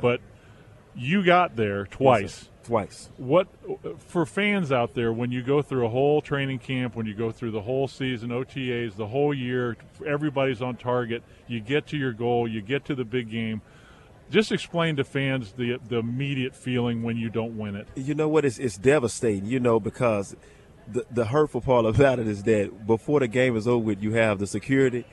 but 0.00 0.20
you 0.94 1.24
got 1.24 1.56
there 1.56 1.86
twice. 1.86 2.48
Twice. 2.70 3.10
what 3.16 3.48
for 3.98 4.24
fans 4.24 4.70
out 4.70 4.94
there 4.94 5.12
when 5.12 5.30
you 5.32 5.42
go 5.42 5.60
through 5.60 5.86
a 5.86 5.88
whole 5.90 6.22
training 6.22 6.60
camp 6.60 6.94
when 6.94 7.06
you 7.06 7.14
go 7.14 7.30
through 7.30 7.50
the 7.50 7.62
whole 7.62 7.88
season 7.88 8.30
otas 8.30 8.96
the 8.96 9.08
whole 9.08 9.34
year 9.34 9.76
everybody's 10.06 10.62
on 10.62 10.76
target 10.76 11.22
you 11.48 11.60
get 11.60 11.86
to 11.88 11.96
your 11.96 12.12
goal 12.12 12.46
you 12.46 12.60
get 12.60 12.84
to 12.84 12.94
the 12.94 13.04
big 13.04 13.30
game 13.30 13.60
just 14.30 14.52
explain 14.52 14.96
to 14.96 15.04
fans 15.04 15.52
the 15.52 15.78
the 15.88 15.98
immediate 15.98 16.54
feeling 16.54 17.02
when 17.02 17.16
you 17.16 17.28
don't 17.28 17.58
win 17.58 17.74
it 17.74 17.88
you 18.10 18.14
know 18.14 18.28
what? 18.28 18.44
It's, 18.44 18.58
it's 18.58 18.76
devastating, 18.76 19.46
you 19.46 19.60
know, 19.60 19.78
because 19.78 20.34
the, 20.88 21.04
the 21.10 21.26
hurtful 21.26 21.60
part 21.60 21.86
about 21.94 22.18
it 22.18 22.26
is 22.26 22.42
that 22.44 22.86
before 22.86 23.20
the 23.20 23.28
game 23.28 23.56
is 23.56 23.68
over 23.68 23.84
with, 23.84 24.02
you 24.02 24.12
have 24.12 24.38
the 24.38 24.46
security. 24.46 25.04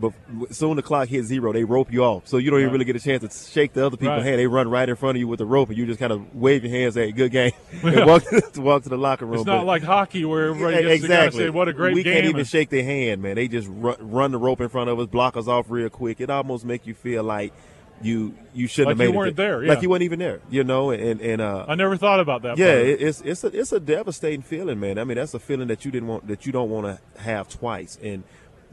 But 0.00 0.12
soon 0.50 0.76
the 0.76 0.82
clock 0.82 1.08
hits 1.08 1.28
zero, 1.28 1.52
they 1.52 1.64
rope 1.64 1.92
you 1.92 2.02
off. 2.02 2.26
So 2.26 2.38
you 2.38 2.50
don't 2.50 2.58
even 2.60 2.68
Right. 2.68 2.72
really 2.72 2.84
get 2.86 2.96
a 2.96 3.00
chance 3.00 3.22
to 3.22 3.50
shake 3.52 3.72
the 3.74 3.86
other 3.86 3.96
people's 3.96 4.18
Right. 4.18 4.26
hand. 4.26 4.38
They 4.38 4.46
run 4.46 4.68
right 4.68 4.88
in 4.88 4.96
front 4.96 5.16
of 5.16 5.20
you 5.20 5.28
with 5.28 5.38
the 5.38 5.46
rope, 5.46 5.68
and 5.68 5.76
you 5.78 5.84
just 5.86 6.00
kind 6.00 6.12
of 6.12 6.34
wave 6.34 6.64
your 6.64 6.72
hands, 6.72 6.94
"Hey, 6.94 7.12
good 7.12 7.30
game," 7.30 7.52
and 7.82 8.06
walk 8.06 8.22
to, 8.52 8.60
walk 8.60 8.82
to 8.84 8.88
the 8.88 8.96
locker 8.96 9.26
room. 9.26 9.34
it's 9.36 9.44
not 9.46 9.58
But- 9.60 9.66
like 9.66 9.82
hockey 9.82 10.24
where 10.24 10.48
everybody 10.48 10.76
Yeah, 10.76 10.96
gets 10.96 11.34
to 11.36 11.42
say 11.42 11.50
what 11.50 11.68
a 11.68 11.72
great 11.72 11.94
we 11.94 12.02
game 12.02 12.14
can't 12.14 12.24
even 12.26 12.38
and- 12.40 12.48
shake 12.48 12.70
their 12.70 12.82
hand, 12.84 13.22
man. 13.22 13.36
They 13.36 13.48
just 13.48 13.68
run, 13.70 13.96
run 14.00 14.32
the 14.32 14.38
rope 14.38 14.60
in 14.60 14.68
front 14.68 14.88
of 14.90 14.98
us, 14.98 15.06
block 15.06 15.36
us 15.36 15.46
off 15.46 15.66
real 15.68 15.88
quick. 15.90 16.20
It 16.20 16.30
almost 16.30 16.64
make 16.64 16.86
you 16.86 16.94
feel 16.94 17.22
like 17.22 17.52
you 18.00 18.34
you 18.54 18.66
shouldn't 18.66 18.88
Like 18.88 18.96
have 18.96 19.06
you 19.06 19.12
made 19.12 19.14
it 19.14 19.18
weren't 19.18 19.36
there, 19.36 19.62
yeah. 19.62 19.68
like 19.74 19.82
you 19.82 19.88
weren't 19.90 20.02
even 20.02 20.18
there, 20.18 20.40
you 20.50 20.64
know. 20.64 20.90
And 20.90 21.20
and 21.20 21.40
uh, 21.40 21.66
i 21.68 21.76
never 21.76 21.96
thought 21.96 22.18
about 22.18 22.42
that 22.42 22.58
yeah, 22.58 22.72
it, 22.72 23.00
it's 23.00 23.20
it's 23.20 23.44
a 23.44 23.46
it's 23.48 23.70
a 23.72 23.78
devastating 23.78 24.42
feeling, 24.42 24.80
man. 24.80 24.98
I 24.98 25.04
mean, 25.04 25.16
that's 25.18 25.34
a 25.34 25.38
feeling 25.38 25.68
that 25.68 25.84
you 25.84 25.92
didn't 25.92 26.08
want 26.08 26.26
that 26.26 26.44
you 26.44 26.50
don't 26.50 26.68
want 26.70 26.86
to 26.86 27.20
have 27.22 27.48
twice. 27.48 27.98
And 28.02 28.24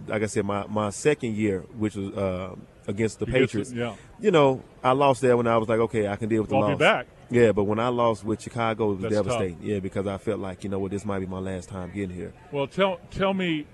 like 0.08 0.24
I 0.24 0.26
said, 0.28 0.46
my 0.46 0.66
my 0.68 0.90
second 0.90 1.36
year, 1.36 1.62
which 1.78 1.96
was 1.96 2.10
uh, 2.16 2.56
against 2.88 3.20
the 3.20 3.26
You 3.26 3.34
Patriots, 3.34 3.72
yeah. 3.72 3.96
you 4.20 4.32
know, 4.32 4.64
I 4.84 4.92
lost 4.94 5.22
there 5.22 5.36
when 5.38 5.48
I 5.48 5.58
was 5.58 5.68
like, 5.70 5.80
okay, 5.80 6.08
I 6.08 6.16
can 6.16 6.30
deal 6.30 6.42
with 6.42 6.50
the 6.50 6.56
I'll 6.58 6.64
be 6.68 6.72
loss. 6.74 6.80
back. 6.80 7.08
Yeah, 7.32 7.52
but 7.52 7.66
when 7.66 7.78
I 7.80 7.90
lost 7.90 8.24
with 8.26 8.42
Chicago, 8.42 8.92
it 8.92 8.96
was 8.96 9.02
That's 9.04 9.16
tough. 9.16 9.26
devastating. 9.26 9.58
Yeah, 9.62 9.80
because 9.80 10.08
I 10.08 10.18
felt 10.18 10.40
like 10.40 10.64
you 10.64 10.70
know 10.70 10.80
what, 10.80 10.92
this 10.92 11.06
might 11.06 11.20
be 11.20 11.26
my 11.28 11.40
last 11.40 11.70
time 11.70 11.92
getting 11.94 12.16
here. 12.16 12.34
Well, 12.52 12.66
tell 12.68 13.00
tell 13.12 13.34
me 13.34 13.68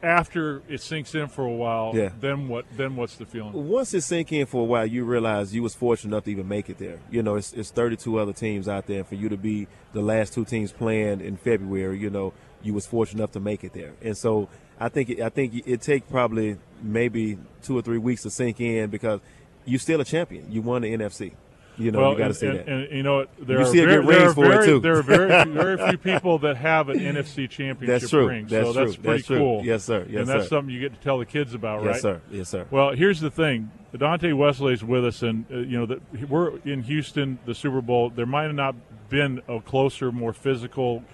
after 0.00 0.62
it 0.68 0.80
sinks 0.80 1.12
in 1.16 1.26
for 1.26 1.44
a 1.44 1.50
while, 1.52 1.90
Yeah. 1.94 2.10
then 2.20 2.46
what? 2.46 2.66
Then 2.76 2.94
what's 2.94 3.16
the 3.16 3.26
feeling? 3.26 3.52
once 3.68 3.92
it 3.94 4.02
sink 4.02 4.32
in 4.32 4.46
for 4.46 4.62
a 4.62 4.64
while, 4.64 4.86
you 4.86 5.04
realize 5.04 5.52
you 5.52 5.62
was 5.64 5.74
fortunate 5.74 6.12
enough 6.14 6.24
to 6.24 6.30
even 6.30 6.46
make 6.46 6.70
it 6.70 6.78
there. 6.78 7.00
You 7.10 7.22
know, 7.24 7.34
it's, 7.34 7.52
it's 7.52 7.70
32 7.70 8.16
other 8.18 8.32
teams 8.32 8.68
out 8.68 8.86
there, 8.86 8.98
and 8.98 9.06
for 9.08 9.16
you 9.16 9.28
to 9.28 9.36
be 9.36 9.66
the 9.92 10.00
last 10.00 10.32
two 10.34 10.44
teams 10.44 10.70
playing 10.70 11.20
in 11.20 11.36
February, 11.36 11.98
you 11.98 12.10
know, 12.10 12.32
you 12.62 12.74
was 12.74 12.86
fortunate 12.86 13.18
enough 13.18 13.32
to 13.32 13.40
make 13.40 13.64
it 13.64 13.72
there. 13.72 13.94
And 14.00 14.16
so 14.16 14.48
I 14.80 14.88
think 14.88 15.10
it, 15.10 15.20
I 15.20 15.28
think 15.28 15.54
it 15.66 15.80
take 15.82 16.08
probably 16.08 16.56
maybe 16.82 17.38
two 17.62 17.76
or 17.76 17.82
three 17.82 17.98
weeks 17.98 18.22
to 18.22 18.30
sink 18.30 18.60
in 18.60 18.90
because 18.90 19.20
you're 19.64 19.80
still 19.80 20.00
a 20.00 20.04
champion. 20.04 20.50
You 20.50 20.62
won 20.62 20.82
the 20.82 20.94
NFC. 20.94 21.32
You 21.76 21.92
know, 21.92 22.00
well, 22.00 22.12
you 22.12 22.18
got 22.18 22.28
to 22.28 22.34
see 22.34 22.46
and, 22.48 22.58
that. 22.58 22.68
and 22.68 22.90
you 22.90 23.02
know? 23.04 23.26
There 23.38 23.60
You 23.60 23.66
are 23.66 23.72
very, 23.72 24.04
there 24.06 24.28
are 24.30 24.34
for 24.34 24.46
it, 24.46 24.48
very, 24.48 24.66
too. 24.66 24.80
There 24.80 24.96
are 24.98 25.02
very, 25.02 25.28
very 25.52 25.76
few 25.90 25.98
people 25.98 26.38
that 26.40 26.56
have 26.56 26.88
an 26.88 26.98
NFC 26.98 27.48
championship 27.48 28.00
That's 28.00 28.10
true. 28.10 28.26
ring, 28.26 28.46
That's 28.48 28.66
so 28.66 28.72
that's 28.72 28.94
true. 28.94 29.02
pretty 29.04 29.18
That's 29.18 29.26
true. 29.28 29.38
cool. 29.38 29.64
Yes, 29.64 29.84
sir. 29.84 30.04
Yes, 30.10 30.18
and 30.20 30.28
that's 30.28 30.44
sir. 30.44 30.48
something 30.48 30.74
you 30.74 30.80
get 30.80 30.94
to 30.94 31.00
tell 31.00 31.18
the 31.20 31.24
kids 31.26 31.54
about, 31.54 31.78
right? 31.84 31.92
yes, 31.92 32.02
sir. 32.02 32.20
Yes, 32.32 32.48
sir. 32.48 32.66
Well, 32.72 32.90
here's 32.94 33.20
the 33.20 33.30
thing: 33.30 33.70
Dante 33.96 34.32
Wesley's 34.32 34.82
with 34.82 35.04
us, 35.04 35.22
and 35.22 35.44
uh, 35.52 35.58
you 35.58 35.78
know 35.78 35.86
that 35.86 36.28
we're 36.28 36.56
in 36.64 36.82
Houston, 36.82 37.38
the 37.46 37.54
Super 37.54 37.80
Bowl. 37.80 38.10
There 38.10 38.26
might 38.26 38.44
have 38.44 38.54
not 38.56 38.74
been 39.08 39.40
a 39.46 39.60
closer, 39.60 40.10
more 40.10 40.32
physical, 40.32 41.04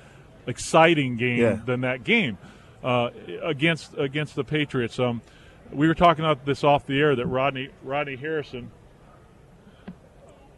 exciting 0.47 1.17
game 1.17 1.39
Yeah. 1.41 1.59
than 1.65 1.83
that 1.83 2.05
game 2.05 2.39
uh, 2.85 3.11
against 3.43 3.95
against 3.99 4.37
the 4.37 4.45
Patriots. 4.45 4.99
Um, 5.01 5.23
we 5.73 5.89
were 5.89 5.95
talking 5.95 6.25
about 6.25 6.45
this 6.45 6.63
off 6.63 6.87
the 6.87 7.01
air 7.01 7.17
that 7.17 7.27
Rodney 7.27 7.71
Rodney 7.83 8.15
Harrison 8.17 8.71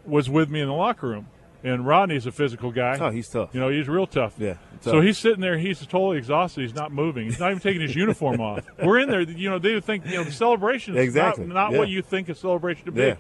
was 0.05 0.29
with 0.31 0.51
me 0.51 0.61
in 0.61 0.67
the 0.69 0.75
locker 0.75 1.09
room, 1.09 1.29
and 1.65 1.87
Rodney's 1.87 2.27
a 2.27 2.33
physical 2.33 2.71
guy. 2.71 2.97
Oh, 3.01 3.11
he's 3.11 3.29
tough. 3.29 3.51
You 3.55 3.61
know, 3.61 3.69
he's 3.69 3.89
real 3.89 4.07
tough. 4.07 4.35
Yeah, 4.39 4.55
So 4.81 5.01
he's 5.01 5.19
sitting 5.19 5.41
there. 5.41 5.59
He's 5.59 5.81
totally 5.87 6.19
exhausted. 6.19 6.61
He's 6.63 6.75
not 6.75 6.93
moving. 6.93 7.25
He's 7.27 7.41
not 7.41 7.51
even 7.51 7.61
taking 7.61 7.81
his 7.83 7.95
uniform 7.97 8.41
off. 8.41 8.65
We're 8.83 9.01
in 9.01 9.09
there. 9.09 9.21
You 9.23 9.51
know, 9.51 9.59
they 9.59 9.75
would 9.75 9.85
think 9.85 10.07
you 10.07 10.17
know 10.17 10.25
the 10.25 10.33
celebration 10.33 10.97
is 10.97 11.05
Exactly. 11.05 11.47
not, 11.47 11.55
not 11.55 11.73
Yeah. 11.73 11.79
what 11.79 11.89
you 11.89 12.03
think 12.03 12.29
a 12.29 12.35
celebration 12.35 12.85
to 12.87 12.93
be. 12.93 13.03
Yeah. 13.03 13.15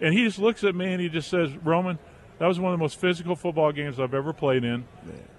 And 0.00 0.12
he 0.14 0.24
just 0.24 0.38
looks 0.38 0.64
at 0.64 0.74
me 0.74 0.92
and 0.92 1.00
he 1.00 1.08
just 1.08 1.28
says, 1.28 1.50
"Roman, 1.58 1.98
that 2.38 2.46
was 2.46 2.58
one 2.58 2.72
of 2.72 2.78
the 2.78 2.82
most 2.82 2.98
physical 3.00 3.36
football 3.36 3.72
games 3.72 4.00
I've 4.00 4.14
ever 4.14 4.32
played 4.32 4.64
in." 4.64 4.84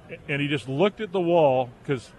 Yeah. 0.09 0.15
And 0.29 0.41
he 0.41 0.47
just 0.47 0.67
looked 0.69 1.01
at 1.01 1.11
the 1.11 1.19
wall 1.19 1.69
because 1.81 2.09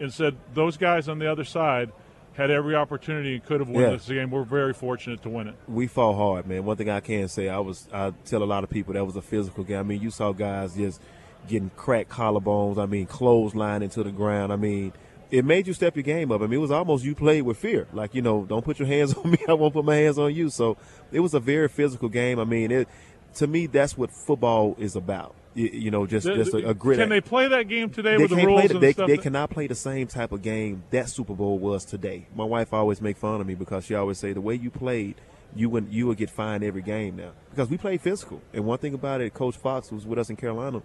and 0.00 0.12
said, 0.12 0.36
"Those 0.54 0.76
guys 0.76 1.08
on 1.08 1.18
the 1.18 1.30
other 1.30 1.44
side." 1.44 1.90
Had 2.34 2.50
every 2.52 2.76
opportunity 2.76 3.34
and 3.34 3.44
could 3.44 3.58
have 3.60 3.68
won 3.68 3.82
Yeah. 3.82 3.90
this 3.90 4.06
game. 4.08 4.30
We're 4.30 4.44
very 4.44 4.72
fortunate 4.72 5.20
to 5.24 5.28
win 5.28 5.48
it. 5.48 5.56
we 5.68 5.88
fought 5.88 6.14
hard, 6.14 6.46
man. 6.46 6.64
One 6.64 6.76
thing 6.76 6.88
I 6.88 7.00
can 7.00 7.28
say, 7.28 7.48
I 7.48 7.58
was 7.58 7.86
I 7.92 8.12
tell 8.24 8.42
a 8.42 8.44
lot 8.46 8.62
of 8.64 8.70
people 8.70 8.94
that 8.94 9.04
was 9.04 9.16
a 9.16 9.20
physical 9.20 9.64
game. 9.64 9.80
I 9.80 9.82
mean, 9.82 10.00
you 10.00 10.10
saw 10.10 10.32
guys 10.32 10.74
just 10.76 11.02
getting 11.48 11.70
cracked 11.76 12.08
collarbones. 12.08 12.78
I 12.78 12.86
mean, 12.86 13.06
clothesline 13.06 13.82
into 13.82 14.04
the 14.04 14.12
ground. 14.12 14.52
I 14.52 14.56
mean, 14.56 14.92
it 15.32 15.44
made 15.44 15.66
you 15.66 15.72
step 15.74 15.96
your 15.96 16.04
game 16.04 16.30
up. 16.30 16.40
I 16.40 16.44
mean, 16.44 16.54
it 16.54 16.62
was 16.62 16.70
almost 16.70 17.04
you 17.04 17.14
played 17.16 17.42
with 17.42 17.58
fear. 17.58 17.88
Like 17.92 18.14
you 18.14 18.22
know, 18.22 18.44
don't 18.48 18.64
put 18.64 18.78
your 18.78 18.88
hands 18.88 19.12
on 19.24 19.32
me. 19.32 19.38
I 19.48 19.52
won't 19.52 19.74
put 19.74 19.84
my 19.84 19.96
hands 19.96 20.16
on 20.16 20.32
you. 20.34 20.50
So 20.50 20.76
it 21.12 21.20
was 21.20 21.34
a 21.34 21.40
very 21.40 21.68
physical 21.68 22.08
game. 22.08 22.38
I 22.38 22.44
mean, 22.44 22.70
it 22.70 22.88
to 23.34 23.48
me 23.48 23.66
that's 23.66 23.98
what 23.98 24.10
football 24.12 24.76
is 24.78 24.94
about. 24.96 25.34
You, 25.54 25.90
know, 25.90 26.06
just 26.06 26.26
just 26.26 26.54
a, 26.54 26.68
a 26.68 26.74
grit. 26.74 26.98
Can 26.98 27.08
they 27.08 27.20
play 27.20 27.48
that 27.48 27.66
game 27.66 27.90
today 27.90 28.16
they 28.16 28.22
with 28.22 28.30
the 28.30 28.36
rules 28.36 28.68
the, 28.68 28.74
and 28.74 28.82
they, 28.82 28.92
stuff? 28.92 29.08
they 29.08 29.16
that- 29.16 29.22
cannot 29.22 29.50
play 29.50 29.66
the 29.66 29.74
same 29.74 30.06
type 30.06 30.30
of 30.30 30.42
game 30.42 30.84
that 30.90 31.08
Super 31.08 31.34
Bowl 31.34 31.58
was 31.58 31.84
today. 31.84 32.26
My 32.36 32.44
wife 32.44 32.72
always 32.72 33.00
make 33.00 33.16
fun 33.16 33.40
of 33.40 33.46
me 33.46 33.54
because 33.54 33.84
she 33.84 33.94
always 33.94 34.18
say 34.18 34.32
the 34.32 34.40
way 34.40 34.54
you 34.54 34.70
played, 34.70 35.16
you 35.56 35.68
would 35.68 35.88
you 35.90 36.06
would 36.06 36.18
get 36.18 36.30
fined 36.30 36.62
every 36.62 36.82
game 36.82 37.16
now 37.16 37.32
because 37.50 37.68
we 37.68 37.76
played 37.76 38.00
physical. 38.00 38.40
And 38.52 38.64
one 38.64 38.78
thing 38.78 38.94
about 38.94 39.20
it, 39.20 39.34
Coach 39.34 39.56
Fox 39.56 39.90
was 39.90 40.06
with 40.06 40.20
us 40.20 40.30
in 40.30 40.36
Carolina. 40.36 40.82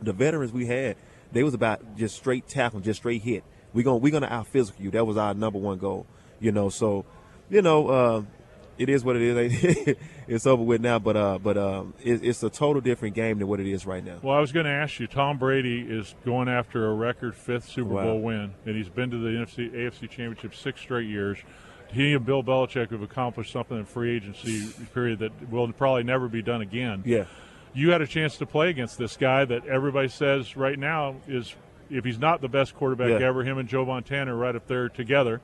The 0.00 0.12
veterans 0.12 0.52
we 0.52 0.66
had, 0.66 0.96
they 1.32 1.42
was 1.42 1.54
about 1.54 1.96
just 1.96 2.14
straight 2.14 2.48
tackling, 2.48 2.84
just 2.84 3.00
straight 3.00 3.22
hit. 3.22 3.42
We 3.72 3.82
going 3.82 4.00
we 4.00 4.12
gonna 4.12 4.28
out 4.28 4.46
physical 4.46 4.84
you. 4.84 4.92
That 4.92 5.04
was 5.04 5.16
our 5.16 5.34
number 5.34 5.58
one 5.58 5.78
goal. 5.78 6.06
You 6.38 6.52
know, 6.52 6.68
so 6.68 7.04
you 7.50 7.60
know. 7.60 7.88
Uh, 7.88 8.22
it 8.80 8.88
is 8.88 9.04
what 9.04 9.14
it 9.16 9.22
is. 9.22 9.96
it's 10.28 10.46
over 10.46 10.62
with 10.62 10.80
now, 10.80 10.98
but 10.98 11.16
uh, 11.16 11.38
but 11.38 11.58
um, 11.58 11.92
it, 12.02 12.24
it's 12.24 12.42
a 12.42 12.48
total 12.50 12.80
different 12.80 13.14
game 13.14 13.38
than 13.38 13.46
what 13.46 13.60
it 13.60 13.66
is 13.66 13.84
right 13.86 14.02
now. 14.04 14.18
Well, 14.22 14.34
I 14.34 14.40
was 14.40 14.52
going 14.52 14.64
to 14.66 14.72
ask 14.72 14.98
you. 14.98 15.06
Tom 15.06 15.36
Brady 15.38 15.80
is 15.82 16.14
going 16.24 16.48
after 16.48 16.86
a 16.88 16.94
record 16.94 17.34
fifth 17.34 17.68
Super 17.68 17.90
Wow. 17.90 18.04
Bowl 18.04 18.20
win, 18.22 18.54
and 18.64 18.74
he's 18.76 18.88
been 18.88 19.10
to 19.10 19.18
the 19.18 19.28
NFC, 19.30 19.70
AFC 19.70 20.08
Championship 20.08 20.54
six 20.54 20.80
straight 20.80 21.06
years. 21.08 21.38
He 21.92 22.14
and 22.14 22.24
Bill 22.24 22.42
Belichick 22.42 22.90
have 22.92 23.02
accomplished 23.02 23.52
something 23.52 23.76
in 23.76 23.84
free 23.84 24.16
agency 24.16 24.68
period 24.94 25.18
that 25.18 25.50
will 25.50 25.70
probably 25.72 26.04
never 26.04 26.28
be 26.28 26.40
done 26.40 26.60
again. 26.62 27.02
Yeah. 27.04 27.24
You 27.74 27.90
had 27.90 28.00
a 28.00 28.06
chance 28.06 28.36
to 28.38 28.46
play 28.46 28.70
against 28.70 28.96
this 28.96 29.16
guy 29.16 29.44
that 29.44 29.66
everybody 29.66 30.08
says 30.08 30.56
right 30.56 30.78
now 30.78 31.16
is, 31.28 31.54
if 31.90 32.04
he's 32.04 32.18
not 32.18 32.40
the 32.40 32.48
best 32.48 32.74
quarterback 32.76 33.20
Yeah. 33.20 33.26
ever, 33.26 33.42
him 33.42 33.58
and 33.58 33.68
Joe 33.68 33.84
Montana 33.84 34.32
are 34.34 34.38
right 34.38 34.54
up 34.56 34.66
there 34.68 34.88
together. 34.88 35.40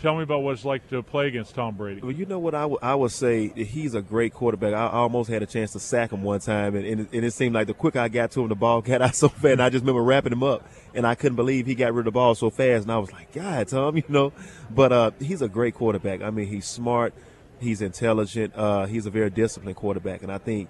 Tell 0.00 0.16
me 0.16 0.22
about 0.22 0.42
what 0.44 0.52
it's 0.52 0.64
like 0.64 0.88
to 0.90 1.02
play 1.02 1.26
against 1.26 1.56
Tom 1.56 1.74
Brady. 1.74 2.00
Well, 2.00 2.12
you 2.12 2.24
know 2.24 2.38
what 2.38 2.54
I 2.54 2.66
would- 2.66 2.78
I 2.82 2.94
would 2.94 3.10
say 3.10 3.48
he's 3.48 3.94
a 3.94 4.00
great 4.02 4.32
quarterback. 4.32 4.72
I 4.72 4.86
almost 4.88 5.28
had 5.28 5.42
a 5.42 5.46
chance 5.46 5.72
to 5.72 5.80
sack 5.80 6.12
him 6.12 6.22
one 6.22 6.38
time, 6.38 6.76
and, 6.76 6.86
and, 6.86 7.00
it, 7.00 7.08
and 7.12 7.24
it 7.24 7.32
seemed 7.32 7.56
like 7.56 7.66
the 7.66 7.74
quicker 7.74 7.98
I 7.98 8.06
got 8.06 8.30
to 8.32 8.42
him, 8.42 8.48
the 8.48 8.54
ball 8.54 8.80
got 8.82 9.02
out 9.02 9.16
so 9.16 9.28
fast. 9.28 9.44
And 9.44 9.62
I 9.62 9.70
just 9.70 9.82
remember 9.82 10.04
wrapping 10.04 10.32
him 10.32 10.44
up, 10.44 10.64
and 10.94 11.04
I 11.04 11.16
couldn't 11.16 11.34
believe 11.34 11.66
he 11.66 11.74
got 11.74 11.92
rid 11.92 12.02
of 12.02 12.04
the 12.06 12.10
ball 12.12 12.36
so 12.36 12.48
fast. 12.48 12.84
And 12.84 12.92
I 12.92 12.98
was 12.98 13.10
like, 13.12 13.32
God, 13.32 13.66
Tom, 13.66 13.96
you 13.98 14.04
know. 14.08 14.32
But 14.70 14.92
uh, 14.92 15.10
he's 15.18 15.42
a 15.42 15.48
great 15.48 15.74
quarterback. 15.74 16.22
I 16.22 16.30
mean, 16.30 16.46
he's 16.46 16.66
smart, 16.66 17.12
he's 17.58 17.82
intelligent, 17.82 18.54
uh, 18.54 18.86
he's 18.86 19.06
a 19.06 19.10
very 19.10 19.30
disciplined 19.30 19.76
quarterback, 19.76 20.22
and 20.22 20.30
I 20.30 20.38
think 20.38 20.68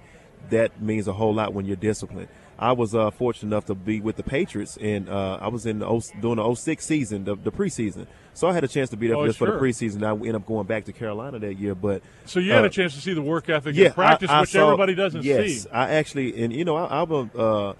that 0.48 0.80
means 0.80 1.06
a 1.06 1.12
whole 1.12 1.34
lot 1.34 1.52
when 1.52 1.66
you're 1.66 1.76
disciplined. 1.76 2.28
I 2.58 2.72
was 2.72 2.94
uh, 2.94 3.10
fortunate 3.12 3.50
enough 3.50 3.66
to 3.66 3.74
be 3.74 4.00
with 4.00 4.16
the 4.16 4.24
Patriots, 4.24 4.76
and 4.80 5.08
uh, 5.08 5.38
I 5.40 5.48
was 5.48 5.64
in 5.64 5.78
the 5.78 5.86
0, 6.00 6.20
during 6.20 6.36
the 6.36 6.54
06 6.54 6.84
season, 6.84 7.24
the, 7.24 7.36
the 7.36 7.52
preseason. 7.52 8.06
So 8.34 8.48
I 8.48 8.52
had 8.52 8.64
a 8.64 8.68
chance 8.68 8.90
to 8.90 8.96
be 8.96 9.06
there 9.06 9.16
Oh, 9.16 9.26
just 9.26 9.38
for 9.38 9.46
the 9.46 9.58
preseason. 9.58 10.02
I 10.04 10.10
ended 10.12 10.34
up 10.34 10.46
going 10.46 10.66
back 10.66 10.84
to 10.86 10.92
Carolina 10.92 11.38
that 11.38 11.54
year, 11.54 11.74
but 11.74 12.02
So 12.24 12.40
you 12.40 12.52
had 12.52 12.64
uh, 12.64 12.68
a 12.68 12.70
chance 12.70 12.94
to 12.94 13.00
see 13.00 13.12
the 13.12 13.22
work 13.22 13.48
ethic 13.48 13.76
yeah, 13.76 13.86
in 13.86 13.92
practice, 13.92 14.30
I, 14.30 14.38
I 14.38 14.40
which 14.40 14.50
saw- 14.50 14.64
everybody 14.64 14.94
doesn't 14.94 15.24
yes, 15.24 15.62
see. 15.64 15.70
I 15.70 15.94
actually, 15.94 16.42
and 16.42 16.52
you 16.52 16.64
know, 16.64 16.76
I, 16.76 17.02
I'm 17.02 17.10
a 17.12 17.38
uh, 17.38 17.74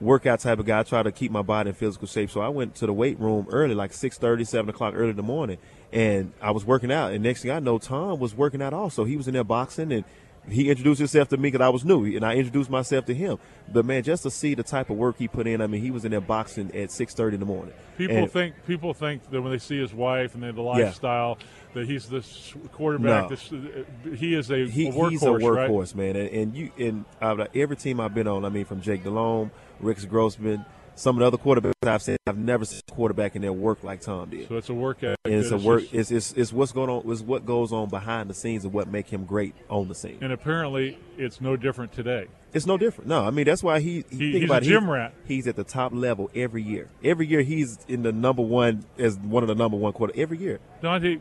workout 0.00 0.40
type 0.40 0.58
of 0.58 0.64
guy. 0.66 0.80
I 0.80 0.82
try 0.82 1.02
to 1.02 1.12
keep 1.12 1.30
my 1.30 1.42
body 1.42 1.68
in 1.68 1.74
physical 1.74 2.08
shape. 2.08 2.30
So 2.30 2.40
I 2.40 2.48
went 2.48 2.74
to 2.76 2.86
the 2.86 2.92
weight 2.92 3.20
room 3.20 3.46
early, 3.50 3.74
like 3.74 3.92
6:30, 3.92 4.46
7 4.46 4.70
o'clock 4.70 4.94
early 4.96 5.10
in 5.10 5.16
the 5.16 5.22
morning, 5.22 5.58
and 5.92 6.32
I 6.40 6.52
was 6.52 6.64
working 6.64 6.90
out. 6.90 7.12
And 7.12 7.22
next 7.22 7.42
thing 7.42 7.50
I 7.50 7.58
know, 7.58 7.78
Tom 7.78 8.18
was 8.18 8.34
working 8.34 8.62
out 8.62 8.72
also. 8.72 9.04
He 9.04 9.16
was 9.16 9.28
in 9.28 9.34
there 9.34 9.44
boxing 9.44 9.92
and. 9.92 10.04
He 10.48 10.70
introduced 10.70 10.98
himself 10.98 11.28
to 11.28 11.36
me 11.36 11.50
because 11.50 11.64
I 11.64 11.68
was 11.68 11.84
new, 11.84 12.04
and 12.04 12.24
I 12.24 12.34
introduced 12.34 12.68
myself 12.68 13.04
to 13.06 13.14
him. 13.14 13.38
But 13.72 13.84
man, 13.84 14.02
just 14.02 14.24
to 14.24 14.30
see 14.30 14.54
the 14.54 14.64
type 14.64 14.90
of 14.90 14.96
work 14.96 15.16
he 15.16 15.28
put 15.28 15.46
in, 15.46 15.60
I 15.60 15.68
mean, 15.68 15.80
he 15.80 15.92
was 15.92 16.04
in 16.04 16.10
there 16.10 16.20
boxing 16.20 16.74
at 16.74 16.90
six 16.90 17.14
thirty 17.14 17.34
in 17.34 17.40
the 17.40 17.46
morning. 17.46 17.74
People 17.96 18.16
And- 18.16 18.30
think 18.30 18.54
people 18.66 18.92
think 18.92 19.30
that 19.30 19.40
when 19.40 19.52
they 19.52 19.58
see 19.58 19.78
his 19.78 19.94
wife 19.94 20.34
and 20.34 20.42
they 20.42 20.50
the 20.50 20.60
lifestyle 20.60 21.38
that 21.74 21.86
he's 21.86 22.08
this 22.08 22.54
quarterback. 22.72 23.24
No. 23.24 23.28
This 23.28 23.52
uh, 23.52 24.10
he 24.16 24.34
is 24.34 24.50
a, 24.50 24.66
he, 24.68 24.88
a 24.88 24.92
workhorse, 24.92 25.10
he's 25.10 25.22
a 25.22 25.32
right? 25.32 25.94
man. 25.94 26.16
And, 26.16 26.28
and 26.30 26.56
you 26.56 26.70
and 26.78 27.04
uh, 27.20 27.46
every 27.54 27.76
team 27.76 28.00
I've 28.00 28.14
been 28.14 28.26
on, 28.28 28.44
I 28.44 28.48
mean, 28.48 28.64
from 28.64 28.80
Jake 28.80 29.04
Delhomme, 29.04 29.50
Rex 29.80 30.04
Grossman, 30.04 30.64
some 30.94 31.16
of 31.16 31.20
the 31.20 31.26
other 31.26 31.36
quarterbacks 31.38 31.72
I've 31.84 32.02
seen, 32.02 32.16
I've 32.26 32.38
never 32.38 32.64
seen 32.64 32.80
a 32.88 32.92
quarterback 32.92 33.34
in 33.36 33.42
their 33.42 33.52
work 33.52 33.82
like 33.82 34.00
Tom 34.02 34.30
did. 34.30 34.48
So 34.48 34.56
it's 34.56 34.68
a 34.68 34.74
work 34.74 35.02
ethic. 35.02 35.16
it's 35.24 35.50
a 35.50 35.56
work. 35.56 35.80
just- 35.82 35.94
It's, 35.94 36.10
it's 36.10 36.32
it's 36.32 36.52
what's 36.52 36.72
going 36.72 36.90
on. 36.90 37.10
It's 37.10 37.20
what 37.22 37.44
goes 37.46 37.72
on 37.72 37.88
behind 37.88 38.28
the 38.30 38.34
scenes 38.34 38.64
and 38.64 38.72
what 38.72 38.88
make 38.88 39.08
him 39.08 39.24
great 39.24 39.54
on 39.68 39.88
the 39.88 39.94
scene. 39.94 40.18
and 40.20 40.32
apparently, 40.32 40.98
it's 41.16 41.40
no 41.40 41.56
different 41.56 41.92
today. 41.92 42.26
It's 42.54 42.66
no 42.66 42.76
different. 42.76 43.08
No, 43.08 43.24
I 43.24 43.30
mean 43.30 43.46
that's 43.46 43.62
why 43.62 43.80
he. 43.80 43.96
He- 43.96 44.02
think 44.02 44.34
he's 44.34 44.44
about 44.44 44.62
a 44.62 44.66
gym 44.66 44.88
rat. 44.90 45.14
He's 45.26 45.46
at 45.46 45.56
the 45.56 45.64
top 45.64 45.92
level 45.94 46.30
every 46.34 46.62
year. 46.62 46.88
Every 47.02 47.26
year 47.26 47.40
he's 47.42 47.78
in 47.88 48.02
the 48.02 48.12
number 48.12 48.42
one 48.42 48.84
as 48.98 49.16
one 49.18 49.42
of 49.42 49.48
the 49.48 49.54
number 49.54 49.76
one 49.78 49.92
quarter. 49.94 50.12
Every 50.16 50.36
year. 50.38 50.60
Dante, 50.82 51.20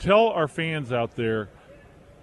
tell 0.00 0.28
our 0.30 0.48
fans 0.48 0.92
out 0.92 1.14
there, 1.14 1.48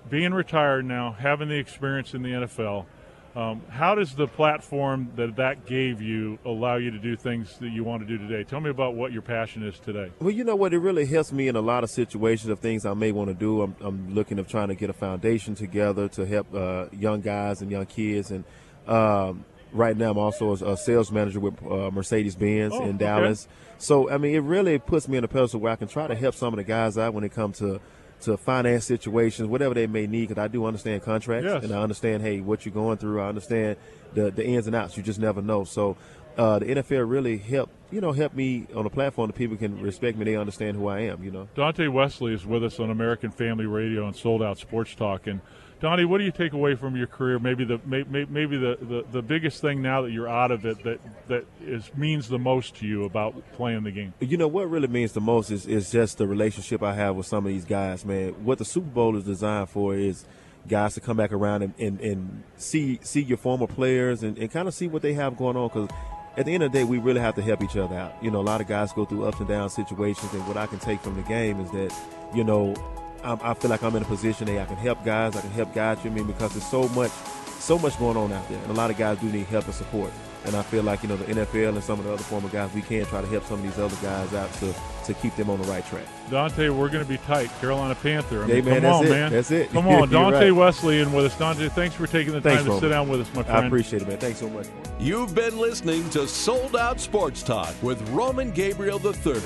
being 0.09 0.33
retired 0.33 0.85
now, 0.85 1.13
having 1.13 1.47
the 1.49 1.55
experience 1.57 2.13
in 2.13 2.21
the 2.23 2.29
NFL, 2.31 2.85
um, 3.35 3.61
how 3.69 3.93
does 3.93 4.15
the 4.15 4.27
platform 4.27 5.11
that 5.15 5.35
that 5.35 5.65
gave 5.65 6.01
you 6.01 6.39
allow 6.43 6.77
you 6.77 6.89
to 6.91 6.97
do 6.97 7.15
things 7.15 7.57
that 7.59 7.69
you 7.69 7.83
want 7.83 8.01
to 8.01 8.07
do 8.07 8.17
today? 8.17 8.43
Tell 8.43 8.59
me 8.59 8.69
about 8.69 8.95
what 8.95 9.11
your 9.11 9.21
passion 9.21 9.61
is 9.63 9.77
today. 9.79 10.11
Well, 10.19 10.31
you 10.31 10.43
know 10.43 10.55
what? 10.55 10.73
It 10.73 10.79
really 10.79 11.05
helps 11.05 11.31
me 11.31 11.47
in 11.47 11.55
a 11.55 11.61
lot 11.61 11.83
of 11.83 11.91
situations 11.91 12.49
of 12.49 12.59
things 12.59 12.85
I 12.85 12.93
may 12.95 13.11
want 13.11 13.29
to 13.29 13.35
do. 13.35 13.61
I'm, 13.61 13.75
I'm 13.81 14.15
looking 14.15 14.39
of 14.39 14.47
trying 14.47 14.69
to 14.69 14.75
get 14.75 14.89
a 14.89 14.93
foundation 14.93 15.53
together 15.53 16.07
to 16.09 16.25
help 16.25 16.53
uh, 16.53 16.85
young 16.91 17.21
guys 17.21 17.61
and 17.61 17.69
young 17.69 17.85
kids. 17.85 18.31
And 18.31 18.43
um, 18.87 19.45
right 19.71 19.95
now, 19.95 20.11
I'm 20.11 20.17
also 20.17 20.53
a, 20.53 20.77
sales 20.77 21.11
manager 21.11 21.39
with 21.39 21.61
uh, 21.63 21.91
Mercedes 21.91 22.35
Benz 22.35 22.73
Oh, 22.73 22.83
in 22.83 22.95
okay. 22.95 22.97
Dallas. 22.97 23.47
So, 23.77 24.09
I 24.09 24.17
mean, 24.17 24.33
it 24.33 24.39
really 24.39 24.79
puts 24.79 25.07
me 25.07 25.17
in 25.17 25.23
a 25.23 25.27
pedestal 25.27 25.59
where 25.59 25.71
I 25.71 25.75
can 25.75 25.87
try 25.87 26.07
to 26.07 26.15
help 26.15 26.33
some 26.33 26.53
of 26.53 26.57
the 26.57 26.63
guys 26.63 26.97
out 26.97 27.13
when 27.13 27.23
it 27.23 27.31
comes 27.33 27.59
to 27.59 27.79
to 28.21 28.37
finance 28.37 28.85
situations, 28.85 29.47
whatever 29.47 29.73
they 29.73 29.87
may 29.87 30.07
need. 30.07 30.29
Because 30.29 30.41
I 30.43 30.47
do 30.47 30.65
understand 30.65 31.03
contracts, 31.03 31.45
Yes. 31.45 31.63
and 31.63 31.73
I 31.73 31.81
understand, 31.81 32.23
hey, 32.23 32.39
what 32.41 32.65
you're 32.65 32.73
going 32.73 32.97
through. 32.97 33.21
I 33.21 33.27
understand 33.29 33.77
the 34.13 34.31
the 34.31 34.45
ins 34.45 34.67
and 34.67 34.75
outs. 34.75 34.97
You 34.97 35.03
just 35.03 35.19
never 35.19 35.41
know. 35.41 35.63
So. 35.63 35.97
Uh, 36.37 36.59
the 36.59 36.65
NFL 36.67 37.09
really 37.09 37.39
helped, 37.39 37.73
you 37.89 37.99
know, 37.99 38.11
help 38.11 38.31
me 38.35 38.67
on 38.75 38.85
a 38.85 38.91
platform 38.91 39.25
that 39.25 39.33
people 39.33 39.57
can 39.57 39.81
respect 39.81 40.15
me. 40.19 40.23
They 40.23 40.35
understand 40.35 40.77
who 40.77 40.87
I 40.87 40.99
am, 40.99 41.23
you 41.23 41.31
know. 41.31 41.47
Dante 41.55 41.87
Wesley 41.87 42.31
is 42.31 42.45
with 42.45 42.63
us 42.63 42.79
on 42.79 42.91
American 42.91 43.31
Family 43.31 43.65
Radio 43.65 44.05
and 44.05 44.15
Sold 44.15 44.43
Out 44.43 44.59
Sports 44.59 44.93
Talk. 44.93 45.25
And 45.25 45.41
Donnie, 45.79 46.05
what 46.05 46.17
do 46.17 46.23
you 46.23 46.31
take 46.31 46.53
away 46.53 46.75
from 46.75 46.95
your 46.95 47.07
career? 47.07 47.37
Maybe 47.37 47.63
the 47.63 47.79
maybe 47.85 48.57
the, 48.57 48.77
the, 48.81 49.05
the 49.11 49.21
biggest 49.21 49.61
thing 49.61 49.81
now 49.81 50.01
that 50.01 50.11
you're 50.11 50.27
out 50.27 50.51
of 50.51 50.65
it 50.65 50.83
that 50.83 50.99
that 51.27 51.45
is 51.61 51.91
means 51.95 52.27
the 52.27 52.39
most 52.39 52.77
to 52.77 52.87
you 52.87 53.05
about 53.05 53.35
playing 53.53 53.83
the 53.83 53.91
game. 53.91 54.13
You 54.19 54.37
know 54.37 54.47
what 54.47 54.69
really 54.69 54.87
means 54.87 55.11
the 55.11 55.21
most 55.21 55.51
is 55.51 55.67
is 55.67 55.91
just 55.91 56.17
the 56.17 56.27
relationship 56.27 56.81
I 56.81 56.95
have 56.95 57.15
with 57.15 57.27
some 57.27 57.45
of 57.45 57.51
these 57.51 57.65
guys, 57.65 58.05
man. 58.05 58.29
What 58.43 58.57
the 58.57 58.65
Super 58.65 58.89
Bowl 58.89 59.15
is 59.15 59.23
designed 59.23 59.69
for 59.69 59.93
is 59.95 60.25
guys 60.67 60.95
to 60.95 60.99
come 60.99 61.15
back 61.15 61.31
around 61.31 61.61
and, 61.61 61.73
and, 61.79 62.01
and 62.01 62.43
see 62.57 62.99
see 63.03 63.21
your 63.21 63.37
former 63.37 63.67
players 63.67 64.23
and, 64.23 64.37
and 64.37 64.51
kind 64.51 64.67
of 64.67 64.73
see 64.73 64.87
what 64.87 65.01
they 65.01 65.13
have 65.13 65.37
going 65.37 65.55
on 65.55 65.67
because 65.67 65.89
at 66.37 66.45
the 66.45 66.53
end 66.53 66.63
of 66.63 66.71
the 66.71 66.77
day, 66.77 66.83
we 66.83 66.99
really 66.99 67.19
have 67.19 67.33
to 67.35 67.41
help 67.41 67.63
each 67.63 67.75
other 67.75 67.95
out. 67.95 68.15
You 68.21 68.29
know, 68.29 68.39
a 68.39 68.43
lot 68.43 68.61
of 68.61 68.67
guys 68.67 68.93
go 68.93 69.05
through 69.05 69.25
ups 69.25 69.39
and 69.39 69.47
down 69.47 69.71
situations, 69.71 70.31
and 70.33 70.47
what 70.47 70.55
I 70.55 70.67
can 70.67 70.77
take 70.77 71.01
from 71.01 71.15
the 71.15 71.23
game 71.23 71.59
is 71.59 71.71
that, 71.71 71.91
you 72.35 72.43
know, 72.43 72.75
I'm, 73.23 73.39
i 73.41 73.53
feel 73.53 73.69
like 73.69 73.83
I'm 73.83 73.95
in 73.95 74.03
a 74.03 74.05
position 74.05 74.47
that 74.47 74.61
I 74.61 74.65
can 74.65 74.77
help 74.77 75.03
guys, 75.03 75.35
I 75.35 75.41
can 75.41 75.51
help 75.51 75.73
guys. 75.73 76.03
You 76.03 76.11
I 76.11 76.13
mean 76.13 76.27
because 76.27 76.53
there's 76.53 76.69
so 76.69 76.87
much, 76.89 77.11
so 77.59 77.77
much 77.77 77.97
going 77.99 78.17
on 78.17 78.31
out 78.31 78.47
there, 78.49 78.59
and 78.59 78.71
a 78.71 78.73
lot 78.73 78.89
of 78.89 78.97
guys 78.97 79.19
do 79.19 79.27
need 79.27 79.45
help 79.47 79.65
and 79.65 79.73
support. 79.73 80.11
And 80.45 80.55
I 80.55 80.61
feel 80.61 80.83
like 80.83 81.03
you 81.03 81.09
know 81.09 81.17
the 81.17 81.25
NFL 81.25 81.69
and 81.69 81.83
some 81.83 81.99
of 81.99 82.05
the 82.05 82.13
other 82.13 82.23
former 82.23 82.47
guys, 82.49 82.73
we 82.73 82.81
can 82.81 83.05
try 83.05 83.21
to 83.21 83.27
help 83.27 83.43
some 83.43 83.59
of 83.59 83.63
these 83.63 83.77
other 83.77 83.95
guys 84.01 84.33
out 84.33 84.53
to 84.55 84.73
to 85.07 85.13
keep 85.15 85.35
them 85.35 85.49
on 85.49 85.61
the 85.61 85.67
right 85.67 85.85
track. 85.87 86.05
Dante, 86.29 86.69
we're 86.69 86.89
going 86.89 87.03
to 87.03 87.09
be 87.09 87.17
tight. 87.19 87.49
Carolina 87.59 87.95
Panther. 87.95 88.43
I 88.43 88.47
mean, 88.47 88.55
hey, 88.55 88.61
man, 88.61 88.81
come 88.81 88.93
on, 88.93 89.05
it. 89.05 89.09
man. 89.09 89.31
That's 89.31 89.51
it. 89.51 89.69
Come 89.71 89.87
on, 89.87 90.09
Dante 90.09 90.49
right. 90.49 90.51
Wesleyan 90.51 91.11
with 91.11 91.25
us. 91.25 91.37
Dante, 91.37 91.69
thanks 91.69 91.95
for 91.95 92.07
taking 92.07 92.33
the 92.33 92.41
thanks, 92.41 92.59
time 92.59 92.65
to 92.65 92.71
Roman. 92.71 92.81
sit 92.81 92.89
down 92.89 93.09
with 93.09 93.21
us, 93.21 93.27
my 93.33 93.43
friend. 93.43 93.65
I 93.65 93.67
appreciate 93.67 94.01
it, 94.01 94.07
man. 94.07 94.17
Thanks 94.17 94.39
so 94.39 94.49
much. 94.49 94.67
You've 94.99 95.33
been 95.33 95.57
listening 95.57 96.09
to 96.11 96.27
Sold 96.27 96.75
Out 96.75 96.99
Sports 96.99 97.43
Talk 97.43 97.73
with 97.81 98.01
Roman 98.09 98.51
Gabriel 98.51 99.01
III. 99.05 99.41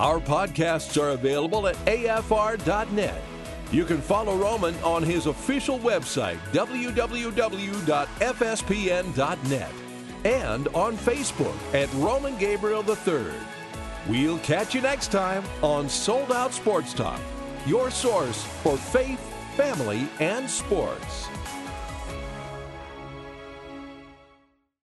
Our 0.00 0.18
podcasts 0.18 0.98
are 0.98 1.10
available 1.10 1.68
at 1.68 1.76
afr.net. 1.84 3.22
You 3.70 3.84
can 3.84 4.00
follow 4.00 4.34
Roman 4.34 4.74
on 4.76 5.02
his 5.02 5.26
official 5.26 5.78
website, 5.78 6.38
www.fspn.net, 6.52 7.02
and 10.24 10.68
on 10.68 10.96
Facebook 10.96 11.74
at 11.74 11.92
Roman 11.92 12.38
Gabriel 12.38 12.82
III. 12.82 13.32
We'll 14.08 14.38
catch 14.38 14.74
you 14.74 14.80
next 14.80 15.12
time 15.12 15.44
on 15.60 15.86
Sold 15.90 16.32
Out 16.32 16.54
Sports 16.54 16.94
Talk, 16.94 17.20
your 17.66 17.90
source 17.90 18.42
for 18.62 18.78
faith, 18.78 19.20
family, 19.54 20.08
and 20.18 20.48
sports. 20.48 21.29